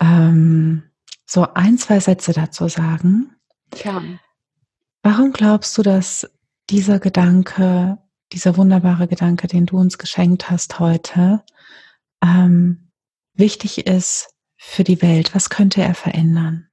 ähm, 0.00 0.82
so 1.24 1.46
ein, 1.54 1.78
zwei 1.78 2.00
Sätze 2.00 2.32
dazu 2.32 2.68
sagen. 2.68 3.34
Ja. 3.84 4.02
Warum 5.02 5.32
glaubst 5.32 5.78
du, 5.78 5.82
dass 5.82 6.28
dieser 6.68 6.98
Gedanke 6.98 7.98
dieser 8.32 8.56
wunderbare 8.56 9.06
Gedanke, 9.06 9.46
den 9.46 9.66
du 9.66 9.78
uns 9.78 9.98
geschenkt 9.98 10.50
hast 10.50 10.80
heute, 10.80 11.44
ähm, 12.20 12.90
wichtig 13.34 13.86
ist 13.86 14.34
für 14.56 14.82
die 14.82 15.00
Welt? 15.00 15.32
Was 15.34 15.48
könnte 15.48 15.82
er 15.82 15.94
verändern? 15.94 16.68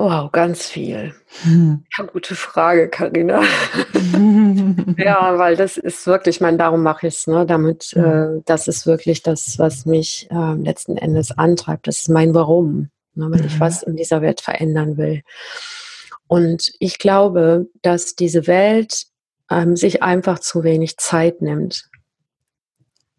Wow, 0.00 0.30
ganz 0.30 0.68
viel. 0.68 1.12
Hm. 1.42 1.84
Ja, 1.98 2.04
gute 2.04 2.36
Frage, 2.36 2.88
Karina. 2.88 3.42
ja, 4.96 5.36
weil 5.38 5.56
das 5.56 5.76
ist 5.76 6.06
wirklich, 6.06 6.36
ich 6.36 6.40
meine, 6.40 6.56
darum 6.56 6.84
mache 6.84 7.08
ich 7.08 7.14
es, 7.14 7.26
ne? 7.26 7.44
Damit, 7.44 7.82
hm. 7.94 8.04
äh, 8.04 8.42
das 8.44 8.68
ist 8.68 8.86
wirklich 8.86 9.24
das, 9.24 9.58
was 9.58 9.86
mich 9.86 10.28
äh, 10.30 10.54
letzten 10.54 10.96
Endes 10.96 11.36
antreibt. 11.36 11.88
Das 11.88 11.98
ist 11.98 12.10
mein 12.10 12.32
Warum, 12.32 12.90
ne? 13.16 13.26
weil 13.28 13.40
mhm. 13.40 13.46
ich 13.46 13.58
was 13.58 13.82
in 13.82 13.96
dieser 13.96 14.22
Welt 14.22 14.40
verändern 14.40 14.98
will. 14.98 15.22
Und 16.28 16.70
ich 16.78 17.00
glaube, 17.00 17.66
dass 17.82 18.14
diese 18.14 18.46
Welt 18.46 19.06
ähm, 19.50 19.74
sich 19.74 20.04
einfach 20.04 20.38
zu 20.38 20.62
wenig 20.62 20.96
Zeit 20.98 21.42
nimmt. 21.42 21.88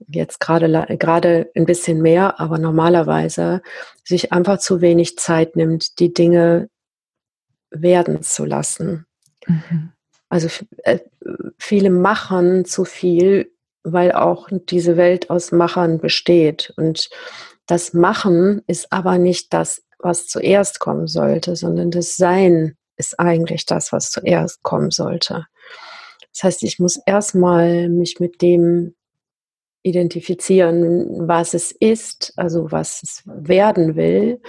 Jetzt 0.07 0.39
gerade, 0.39 0.69
gerade 0.97 1.51
ein 1.55 1.65
bisschen 1.65 2.01
mehr, 2.01 2.39
aber 2.39 2.57
normalerweise 2.57 3.61
sich 4.03 4.31
einfach 4.31 4.59
zu 4.59 4.81
wenig 4.81 5.17
Zeit 5.17 5.55
nimmt, 5.55 5.99
die 5.99 6.13
Dinge 6.13 6.69
werden 7.69 8.21
zu 8.21 8.45
lassen. 8.45 9.05
Mhm. 9.45 9.91
Also 10.29 10.47
äh, 10.83 10.99
viele 11.57 11.89
machen 11.89 12.65
zu 12.65 12.85
viel, 12.85 13.51
weil 13.83 14.11
auch 14.11 14.47
diese 14.51 14.97
Welt 14.97 15.29
aus 15.29 15.51
Machern 15.51 15.99
besteht. 15.99 16.73
Und 16.77 17.09
das 17.65 17.93
Machen 17.93 18.61
ist 18.67 18.91
aber 18.91 19.17
nicht 19.17 19.53
das, 19.53 19.83
was 19.99 20.27
zuerst 20.27 20.79
kommen 20.79 21.07
sollte, 21.07 21.55
sondern 21.55 21.91
das 21.91 22.15
Sein 22.15 22.77
ist 22.97 23.19
eigentlich 23.19 23.65
das, 23.65 23.91
was 23.91 24.11
zuerst 24.11 24.63
kommen 24.63 24.91
sollte. 24.91 25.45
Das 26.33 26.43
heißt, 26.43 26.63
ich 26.63 26.79
muss 26.79 26.99
erstmal 27.05 27.89
mich 27.89 28.19
mit 28.19 28.41
dem 28.41 28.95
identifizieren, 29.83 31.27
was 31.27 31.53
es 31.53 31.71
ist, 31.71 32.33
also 32.35 32.71
was 32.71 33.01
es 33.03 33.23
werden 33.25 33.95
will. 33.95 34.41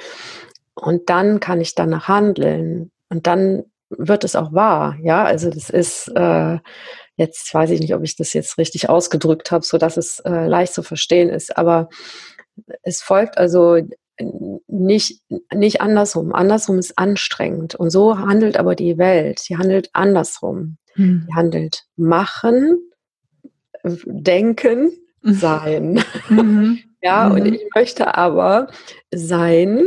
Und 0.75 1.11
dann 1.11 1.41
kann 1.41 1.61
ich 1.61 1.75
danach 1.75 2.09
handeln. 2.09 2.91
Und 3.09 3.27
dann 3.27 3.65
wird 3.91 4.25
es 4.25 4.37
auch 4.37 4.53
wahr. 4.53 4.97
Ja, 5.03 5.25
also 5.25 5.51
das 5.51 5.71
ist 5.71 6.09
äh, 6.15 6.59
jetzt 7.21 7.53
weiß 7.53 7.71
ich 7.71 7.81
nicht, 7.81 7.95
ob 7.95 8.03
ich 8.03 8.17
das 8.17 8.33
jetzt 8.33 8.57
richtig 8.57 8.89
ausgedrückt 8.89 9.53
habe, 9.53 9.65
so 9.65 9.77
dass 9.77 9.99
es 9.99 10.21
äh, 10.21 10.47
leicht 10.47 10.73
zu 10.73 10.83
verstehen 10.83 11.29
ist. 11.29 11.57
Aber 11.57 11.91
es 12.83 13.03
folgt 13.03 13.37
also 13.37 13.79
nicht, 14.67 15.21
nicht 15.55 15.81
andersrum. 15.83 16.35
Andersrum 16.35 16.79
ist 16.79 16.99
anstrengend. 16.99 17.75
Und 17.75 17.91
so 17.91 18.19
handelt 18.19 18.57
aber 18.57 18.75
die 18.75 18.97
Welt. 18.97 19.39
Sie 19.39 19.57
handelt 19.57 19.91
andersrum. 19.93 20.79
Hm. 20.95 21.27
Sie 21.27 21.35
handelt 21.35 21.85
machen, 21.97 22.79
denken. 23.85 24.91
Sein. 25.23 26.03
Mhm. 26.29 26.79
ja, 27.03 27.29
mhm. 27.29 27.35
und 27.35 27.47
ich 27.47 27.63
möchte 27.75 28.17
aber 28.17 28.69
sein 29.13 29.83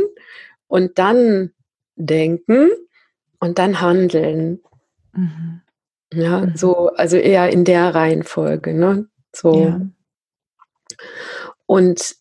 und 0.66 0.98
dann 0.98 1.52
denken 1.96 2.70
und 3.40 3.58
dann 3.58 3.80
handeln. 3.80 4.60
Mhm. 5.12 5.60
Ja, 6.12 6.40
mhm. 6.40 6.56
so, 6.56 6.88
also 6.90 7.16
eher 7.16 7.50
in 7.50 7.64
der 7.64 7.94
Reihenfolge, 7.94 8.74
ne? 8.74 9.08
So. 9.34 9.64
Ja. 9.64 9.80
Und 11.66 12.16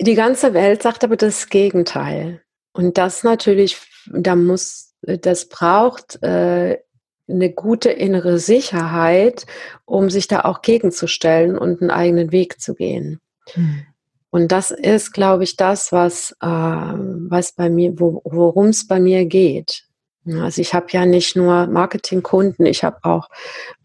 die 0.00 0.14
ganze 0.14 0.54
Welt 0.54 0.82
sagt 0.82 1.04
aber 1.04 1.16
das 1.16 1.48
Gegenteil. 1.48 2.42
Und 2.72 2.98
das 2.98 3.22
natürlich, 3.22 3.78
da 4.06 4.34
muss, 4.34 4.94
das 5.02 5.48
braucht 5.48 6.22
äh, 6.22 6.78
eine 7.28 7.50
gute 7.50 7.90
innere 7.90 8.38
Sicherheit, 8.38 9.46
um 9.84 10.10
sich 10.10 10.28
da 10.28 10.40
auch 10.40 10.62
gegenzustellen 10.62 11.56
und 11.56 11.80
einen 11.80 11.90
eigenen 11.90 12.32
Weg 12.32 12.60
zu 12.60 12.74
gehen. 12.74 13.20
Hm. 13.52 13.86
Und 14.30 14.50
das 14.50 14.70
ist, 14.70 15.12
glaube 15.12 15.44
ich, 15.44 15.56
das, 15.56 15.92
was, 15.92 16.32
äh, 16.40 16.46
was 16.46 17.52
bei 17.52 17.68
mir, 17.68 18.00
wo, 18.00 18.22
worum 18.24 18.68
es 18.68 18.86
bei 18.86 18.98
mir 18.98 19.26
geht. 19.26 19.84
Also 20.24 20.62
ich 20.62 20.72
habe 20.72 20.86
ja 20.90 21.04
nicht 21.04 21.36
nur 21.36 21.66
Marketingkunden, 21.66 22.64
ich 22.64 22.84
habe 22.84 22.98
auch 23.02 23.28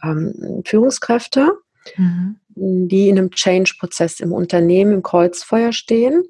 ähm, 0.03 0.61
Führungskräfte, 0.65 1.51
mhm. 1.97 2.37
die 2.55 3.09
in 3.09 3.17
einem 3.17 3.31
Change-Prozess 3.31 4.19
im 4.19 4.31
Unternehmen 4.31 4.93
im 4.93 5.03
Kreuzfeuer 5.03 5.73
stehen 5.73 6.23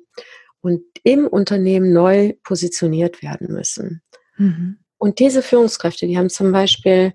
und 0.61 0.81
im 1.03 1.27
Unternehmen 1.27 1.91
neu 1.93 2.33
positioniert 2.43 3.21
werden 3.21 3.53
müssen. 3.53 4.01
Mhm. 4.37 4.79
Und 4.97 5.19
diese 5.19 5.41
Führungskräfte, 5.41 6.07
die 6.07 6.17
haben 6.17 6.29
zum 6.29 6.51
Beispiel 6.51 7.13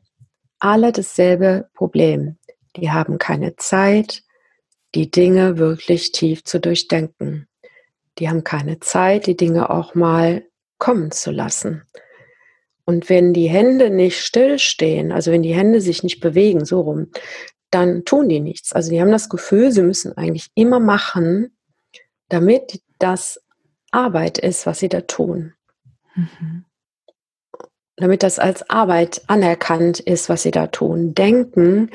alle 0.58 0.92
dasselbe 0.92 1.68
Problem. 1.74 2.38
Die 2.76 2.90
haben 2.90 3.18
keine 3.18 3.56
Zeit, 3.56 4.22
die 4.94 5.10
Dinge 5.10 5.58
wirklich 5.58 6.12
tief 6.12 6.44
zu 6.44 6.60
durchdenken. 6.60 7.48
Die 8.18 8.28
haben 8.28 8.44
keine 8.44 8.78
Zeit, 8.80 9.26
die 9.26 9.36
Dinge 9.36 9.70
auch 9.70 9.94
mal 9.94 10.44
kommen 10.78 11.10
zu 11.10 11.30
lassen. 11.30 11.82
Und 12.84 13.08
wenn 13.08 13.32
die 13.32 13.48
Hände 13.48 13.90
nicht 13.90 14.20
stillstehen, 14.20 15.12
also 15.12 15.30
wenn 15.30 15.42
die 15.42 15.54
Hände 15.54 15.80
sich 15.80 16.02
nicht 16.02 16.20
bewegen, 16.20 16.64
so 16.64 16.80
rum, 16.80 17.10
dann 17.70 18.04
tun 18.04 18.28
die 18.28 18.40
nichts. 18.40 18.72
Also 18.72 18.90
die 18.90 19.00
haben 19.00 19.12
das 19.12 19.28
Gefühl, 19.28 19.72
sie 19.72 19.82
müssen 19.82 20.16
eigentlich 20.16 20.50
immer 20.54 20.80
machen, 20.80 21.56
damit 22.28 22.82
das 22.98 23.40
Arbeit 23.90 24.38
ist, 24.38 24.66
was 24.66 24.80
sie 24.80 24.88
da 24.88 25.02
tun. 25.02 25.54
Mhm. 26.14 26.64
Damit 28.02 28.22
das 28.22 28.38
als 28.38 28.68
Arbeit 28.68 29.22
anerkannt 29.28 30.00
ist, 30.00 30.28
was 30.28 30.42
sie 30.42 30.50
da 30.50 30.66
tun. 30.66 31.14
Denken 31.14 31.90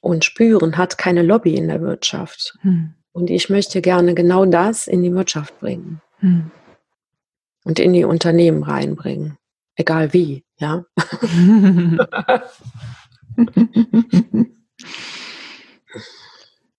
und 0.00 0.24
spüren 0.24 0.76
hat 0.76 0.98
keine 0.98 1.22
Lobby 1.22 1.54
in 1.54 1.68
der 1.68 1.80
Wirtschaft. 1.80 2.58
Mhm. 2.62 2.94
Und 3.12 3.30
ich 3.30 3.48
möchte 3.48 3.80
gerne 3.80 4.14
genau 4.14 4.44
das 4.44 4.88
in 4.88 5.02
die 5.02 5.14
Wirtschaft 5.14 5.58
bringen. 5.60 6.00
Mhm. 6.20 6.50
Und 7.64 7.78
in 7.78 7.92
die 7.92 8.04
Unternehmen 8.04 8.64
reinbringen 8.64 9.38
egal 9.76 10.12
wie, 10.12 10.44
ja. 10.58 10.84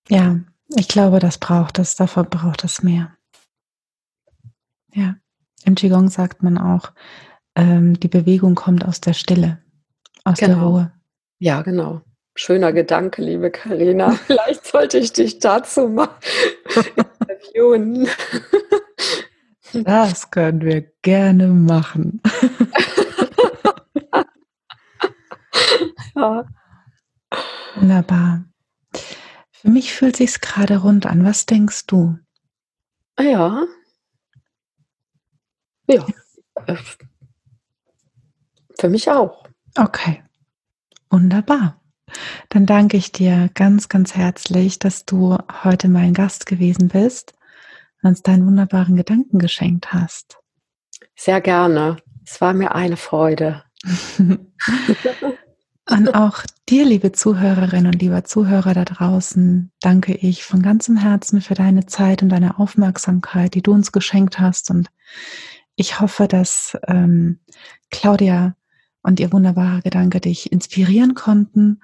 ja, 0.09 0.39
ich 0.75 0.88
glaube, 0.88 1.19
das 1.19 1.38
braucht 1.38 1.77
es, 1.79 1.95
davon 1.95 2.29
braucht 2.29 2.63
es 2.63 2.81
mehr. 2.83 3.15
Ja, 4.93 5.15
im 5.63 5.75
Qigong 5.75 6.09
sagt 6.09 6.41
man 6.43 6.57
auch, 6.57 6.93
ähm, 7.56 8.00
die 8.00 8.08
Bewegung 8.08 8.56
kommt 8.56 8.86
aus 8.86 9.02
der 9.02 9.13
Stille, 9.13 9.60
aus 10.24 10.39
genau. 10.39 10.56
der 10.56 10.63
Ruhe. 10.63 10.91
Ja, 11.39 11.62
genau. 11.62 12.02
Schöner 12.36 12.74
Gedanke, 12.74 13.22
liebe 13.22 13.50
Karina. 13.50 14.12
Vielleicht 14.28 14.65
sollte 14.65 14.98
ich 14.98 15.13
dich 15.13 15.39
dazu 15.39 15.88
mal 15.88 16.10
interviewen. 17.56 18.08
Das 19.74 20.30
können 20.32 20.62
wir 20.62 20.82
gerne 21.02 21.48
machen. 21.48 22.22
ja. 26.15 26.46
Wunderbar. 27.76 28.46
Für 29.52 29.70
mich 29.70 29.94
fühlt 29.94 30.18
sich 30.18 30.41
gerade 30.41 30.78
rund 30.78 31.06
an. 31.06 31.26
Was 31.26 31.46
denkst 31.46 31.86
du? 31.88 32.18
Ah 33.15 33.24
ja. 33.24 33.65
Ja. 35.88 36.06
Für 38.86 38.91
mich 38.91 39.10
auch. 39.10 39.48
Okay. 39.76 40.21
Wunderbar. 41.10 41.82
Dann 42.50 42.67
danke 42.67 42.98
ich 42.98 43.12
dir 43.12 43.50
ganz, 43.56 43.89
ganz 43.89 44.15
herzlich, 44.15 44.78
dass 44.78 45.06
du 45.08 45.39
heute 45.63 45.88
mein 45.88 46.13
Gast 46.13 46.45
gewesen 46.45 46.89
bist 46.89 47.34
und 48.04 48.10
uns 48.10 48.21
deinen 48.21 48.45
wunderbaren 48.45 48.95
Gedanken 48.95 49.39
geschenkt 49.39 49.91
hast. 49.91 50.38
Sehr 51.15 51.41
gerne. 51.41 51.98
Es 52.24 52.39
war 52.41 52.54
mir 52.54 52.76
eine 52.76 52.95
Freude. 52.95 53.63
Und 55.89 56.13
auch 56.13 56.43
dir, 56.69 56.86
liebe 56.86 57.12
Zuhörerin 57.12 57.86
und 57.86 58.02
lieber 58.02 58.24
Zuhörer 58.24 58.74
da 58.74 58.86
draußen, 58.86 59.71
danke 59.82 60.13
ich 60.13 60.43
von 60.43 60.63
ganzem 60.63 60.98
Herzen 60.98 61.41
für 61.41 61.54
deine 61.54 61.86
Zeit 61.86 62.24
und 62.24 62.30
deine 62.30 62.58
Aufmerksamkeit, 62.58 63.54
die 63.54 63.62
du 63.62 63.71
uns 63.71 63.91
geschenkt 63.91 64.39
hast. 64.39 64.71
Und 64.71 64.89
ich 65.76 66.00
hoffe, 66.00 66.28
dass 66.28 66.76
ähm, 66.88 67.39
Claudia 67.91 68.56
und 69.06 69.20
ihr 69.20 69.32
wunderbarer 69.32 69.82
Gedanke 69.82 70.20
dich 70.20 70.52
inspirieren 70.52 71.13
konnten. 71.13 71.82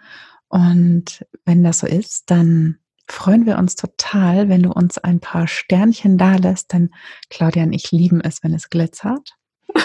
Und 0.47 1.25
wenn 1.45 1.63
das 1.63 1.79
so 1.79 1.87
ist, 1.87 2.29
dann 2.31 2.77
freuen 3.07 3.45
wir 3.45 3.57
uns 3.57 3.75
total, 3.75 4.49
wenn 4.49 4.63
du 4.63 4.71
uns 4.71 4.97
ein 4.97 5.19
paar 5.19 5.47
Sternchen 5.47 6.17
da 6.17 6.35
lässt, 6.35 6.73
denn 6.73 6.89
Claudia 7.29 7.63
und 7.63 7.73
ich 7.73 7.91
lieben 7.91 8.21
es, 8.21 8.43
wenn 8.43 8.53
es 8.53 8.69
glitzert. 8.69 9.37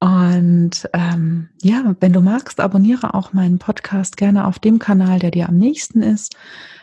Und 0.00 0.88
ähm, 0.92 1.48
ja, 1.60 1.96
wenn 1.98 2.12
du 2.12 2.20
magst, 2.20 2.60
abonniere 2.60 3.14
auch 3.14 3.32
meinen 3.32 3.58
Podcast 3.58 4.16
gerne 4.16 4.46
auf 4.46 4.60
dem 4.60 4.78
Kanal, 4.78 5.18
der 5.18 5.32
dir 5.32 5.48
am 5.48 5.56
nächsten 5.56 6.02
ist. 6.02 6.36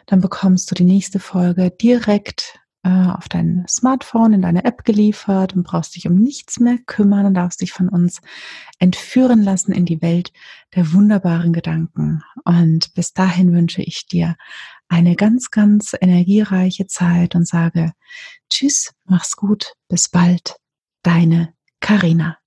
Dann 0.06 0.20
bekommst 0.20 0.70
du 0.70 0.76
die 0.76 0.84
nächste 0.84 1.20
Folge 1.20 1.72
direkt 1.72 2.60
auf 2.86 3.28
dein 3.30 3.66
Smartphone, 3.68 4.34
in 4.34 4.42
deine 4.42 4.64
App 4.64 4.86
geliefert 4.86 5.56
und 5.56 5.64
brauchst 5.64 5.96
dich 5.96 6.08
um 6.08 6.16
nichts 6.16 6.60
mehr 6.60 6.78
kümmern 6.86 7.26
und 7.26 7.34
darfst 7.34 7.62
dich 7.62 7.72
von 7.74 7.90
uns 7.90 8.22
entführen 8.78 9.42
lassen 9.42 9.72
in 9.72 9.86
die 9.86 10.02
Welt 10.02 10.32
der 10.76 10.94
wunderbaren 10.94 11.52
Gedanken. 11.52 12.24
Und 12.44 12.94
bis 12.94 13.14
dahin 13.14 13.54
wünsche 13.54 13.82
ich 13.82 14.06
dir 14.06 14.36
eine 14.88 15.16
ganz, 15.16 15.50
ganz 15.50 15.96
energiereiche 16.00 16.86
Zeit 16.86 17.36
und 17.36 17.48
sage 17.48 17.94
Tschüss, 18.52 18.94
mach's 19.06 19.36
gut, 19.36 19.74
bis 19.88 20.10
bald, 20.10 20.56
deine 21.02 21.54
Karina. 21.80 22.38